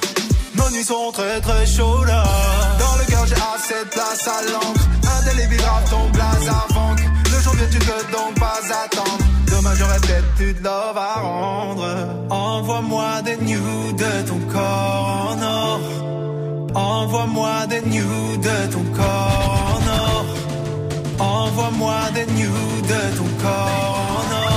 Nos 0.54 0.70
nuits 0.70 0.84
sont 0.84 1.12
très 1.12 1.40
très 1.40 1.66
chaudes. 1.66 2.08
Dans 2.08 2.96
le 2.98 3.04
cœur 3.10 3.26
j'ai 3.26 3.34
assez 3.34 3.84
de 3.84 3.88
place 3.90 4.28
à 4.28 4.42
l'encre 4.50 4.88
Indélébile 5.20 5.58
grave 5.58 5.90
ton 5.90 6.08
blaze 6.10 6.48
avant 6.48 6.94
Le 6.94 7.42
jour 7.42 7.54
vient 7.54 7.66
tu 7.70 7.78
peux 7.78 8.12
donc 8.12 8.34
pas 8.38 8.60
attendre 8.84 9.18
Demain 9.46 9.72
j'aurais 9.78 10.00
peut-être 10.00 10.62
love 10.62 10.96
à 10.96 11.20
rendre 11.20 11.86
Envoie-moi 12.30 13.22
des 13.22 13.36
nudes 13.36 13.96
de 13.96 14.28
ton 14.28 14.38
corps 14.52 15.36
en 15.36 15.42
or 15.42 15.80
Envoie-moi 16.74 17.66
des 17.68 17.82
nudes 17.82 18.40
de 18.40 18.72
ton 18.72 18.84
corps 18.96 19.51
Envoie-moi 21.62 22.10
des 22.12 22.26
nudes 22.26 22.86
de 22.88 23.16
ton 23.16 23.28
corps 23.40 24.51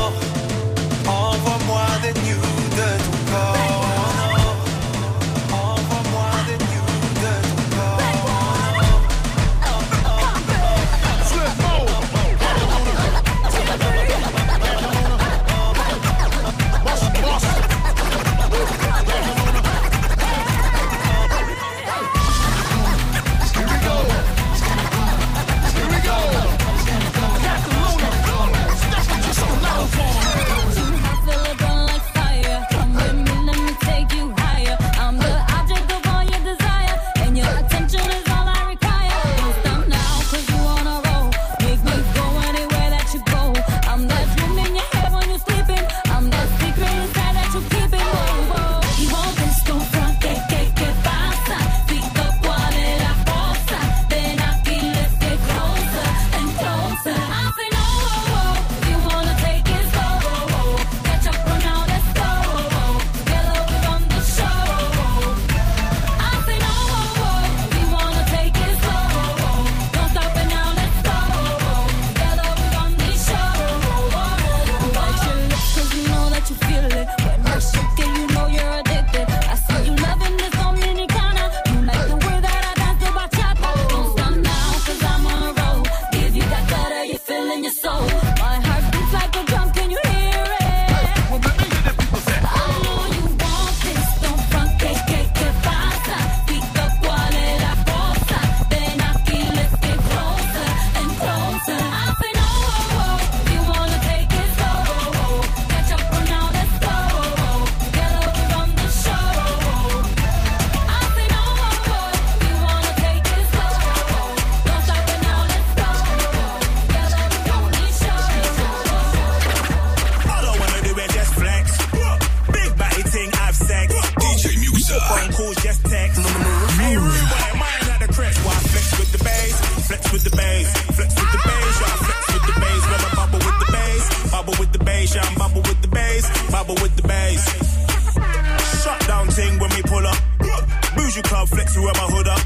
my 141.94 142.08
hood 142.10 142.28
up. 142.28 142.42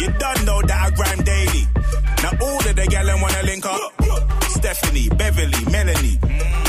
You 0.00 0.08
done 0.18 0.44
know 0.44 0.62
that 0.62 0.78
I 0.86 0.90
grind 0.90 1.24
daily. 1.24 1.64
Now 2.22 2.32
all 2.40 2.58
of 2.58 2.74
the 2.74 2.86
gal 2.88 3.06
wanna 3.20 3.42
link 3.42 3.66
up. 3.66 3.80
Stephanie, 4.48 5.08
Beverly, 5.10 5.64
Melanie. 5.70 6.18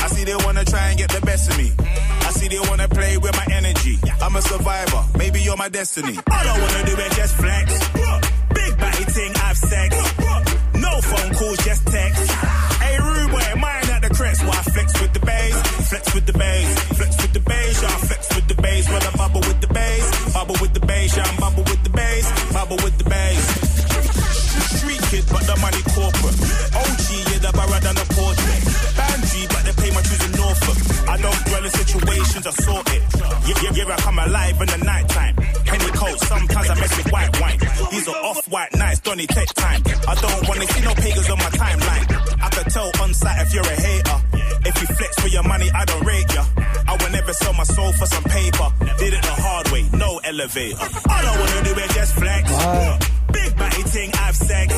I 0.02 0.08
see 0.08 0.24
they 0.24 0.36
wanna 0.44 0.64
try 0.64 0.90
and 0.90 0.98
get 0.98 1.10
the 1.10 1.20
best 1.20 1.50
of 1.50 1.58
me. 1.58 1.72
I 1.78 2.30
see 2.30 2.48
they 2.48 2.58
wanna 2.68 2.88
play 2.88 3.16
with 3.16 3.34
my 3.36 3.46
energy. 3.54 3.98
I'm 4.20 4.36
a 4.36 4.42
survivor, 4.42 5.04
maybe 5.16 5.40
you're 5.40 5.56
my 5.56 5.68
destiny. 5.68 6.16
All 6.30 6.48
I 6.52 6.60
wanna 6.60 6.84
do 6.84 6.96
is 6.96 7.16
just 7.16 7.36
flex. 7.36 8.03
Elevator. 50.44 50.76
I 51.08 51.36
wanna 51.38 51.64
do 51.64 51.72
it, 51.80 51.90
just 51.90 52.14
flex. 52.14 52.50
Big 53.32 53.56
batty 53.56 53.82
thing, 53.82 54.10
I've 54.26 54.36
sex. 54.36 54.74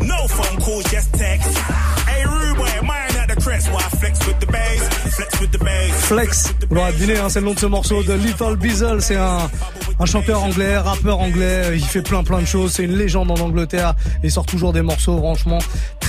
No 0.00 0.28
phone 0.28 0.60
calls, 0.60 0.84
just 0.90 1.12
text. 1.14 1.58
Hey, 2.06 2.24
rude 2.24 2.56
boy, 2.56 2.86
mine 2.86 3.16
at 3.16 3.28
the 3.28 3.40
crest. 3.40 3.70
Why 3.72 3.82
flex 4.00 4.26
with 4.26 4.38
the 4.40 4.46
bass? 4.46 4.88
Flex 5.16 5.40
with 5.40 5.52
the 5.52 5.58
bass. 5.58 6.04
Flex, 6.06 6.54
deviné, 6.70 7.18
hein, 7.18 7.28
c'est 7.28 7.40
le 7.40 7.46
nom 7.46 7.54
de 7.54 7.58
ce 7.58 7.66
morceau 7.66 8.02
de 8.02 8.12
Little 8.14 8.56
Beazle. 8.56 9.00
C'est 9.00 9.16
un, 9.16 9.50
un 9.98 10.06
chanteur 10.06 10.42
anglais, 10.42 10.76
rappeur 10.76 11.20
anglais. 11.20 11.70
Il 11.74 11.84
fait 11.84 12.02
plein 12.02 12.22
plein 12.22 12.40
de 12.40 12.46
choses. 12.46 12.72
C'est 12.72 12.84
une 12.84 12.96
légende 12.96 13.30
en 13.30 13.40
Angleterre. 13.40 13.94
Il 14.22 14.30
sort 14.30 14.46
toujours 14.46 14.72
des 14.72 14.82
morceaux, 14.82 15.18
franchement, 15.18 15.58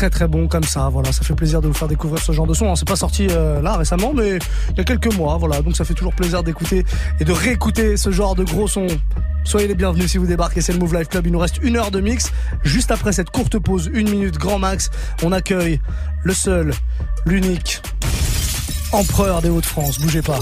très 0.09 0.27
bons 0.27 0.47
comme 0.47 0.63
ça. 0.63 0.89
Voilà, 0.89 1.11
ça 1.11 1.23
fait 1.23 1.33
plaisir 1.33 1.61
de 1.61 1.67
vous 1.67 1.73
faire 1.73 1.87
découvrir 1.87 2.21
ce 2.21 2.31
genre 2.31 2.47
de 2.47 2.53
son. 2.53 2.71
hein. 2.71 2.75
C'est 2.75 2.87
pas 2.87 2.95
sorti 2.95 3.27
euh, 3.31 3.61
là 3.61 3.77
récemment, 3.77 4.13
mais 4.13 4.37
il 4.71 4.77
y 4.77 4.81
a 4.81 4.83
quelques 4.83 5.13
mois. 5.15 5.37
Voilà, 5.37 5.61
donc 5.61 5.75
ça 5.75 5.85
fait 5.85 5.93
toujours 5.93 6.13
plaisir 6.13 6.43
d'écouter 6.43 6.85
et 7.19 7.25
de 7.25 7.31
réécouter 7.31 7.97
ce 7.97 8.11
genre 8.11 8.35
de 8.35 8.43
gros 8.43 8.67
sons. 8.67 8.87
Soyez 9.43 9.67
les 9.67 9.75
bienvenus 9.75 10.11
si 10.11 10.17
vous 10.17 10.25
débarquez, 10.25 10.61
c'est 10.61 10.73
le 10.73 10.79
Move 10.79 10.95
Life 10.95 11.09
Club. 11.09 11.25
Il 11.27 11.31
nous 11.33 11.39
reste 11.39 11.57
une 11.61 11.77
heure 11.77 11.91
de 11.91 11.99
mix. 11.99 12.31
Juste 12.63 12.91
après 12.91 13.11
cette 13.11 13.29
courte 13.29 13.59
pause, 13.59 13.89
une 13.93 14.09
minute 14.09 14.37
grand 14.37 14.59
max, 14.59 14.89
on 15.21 15.31
accueille 15.31 15.81
le 16.23 16.33
seul, 16.33 16.73
l'unique 17.25 17.81
empereur 18.91 19.41
des 19.41 19.49
Hauts-de-France. 19.49 19.99
Bougez 19.99 20.21
pas. 20.21 20.39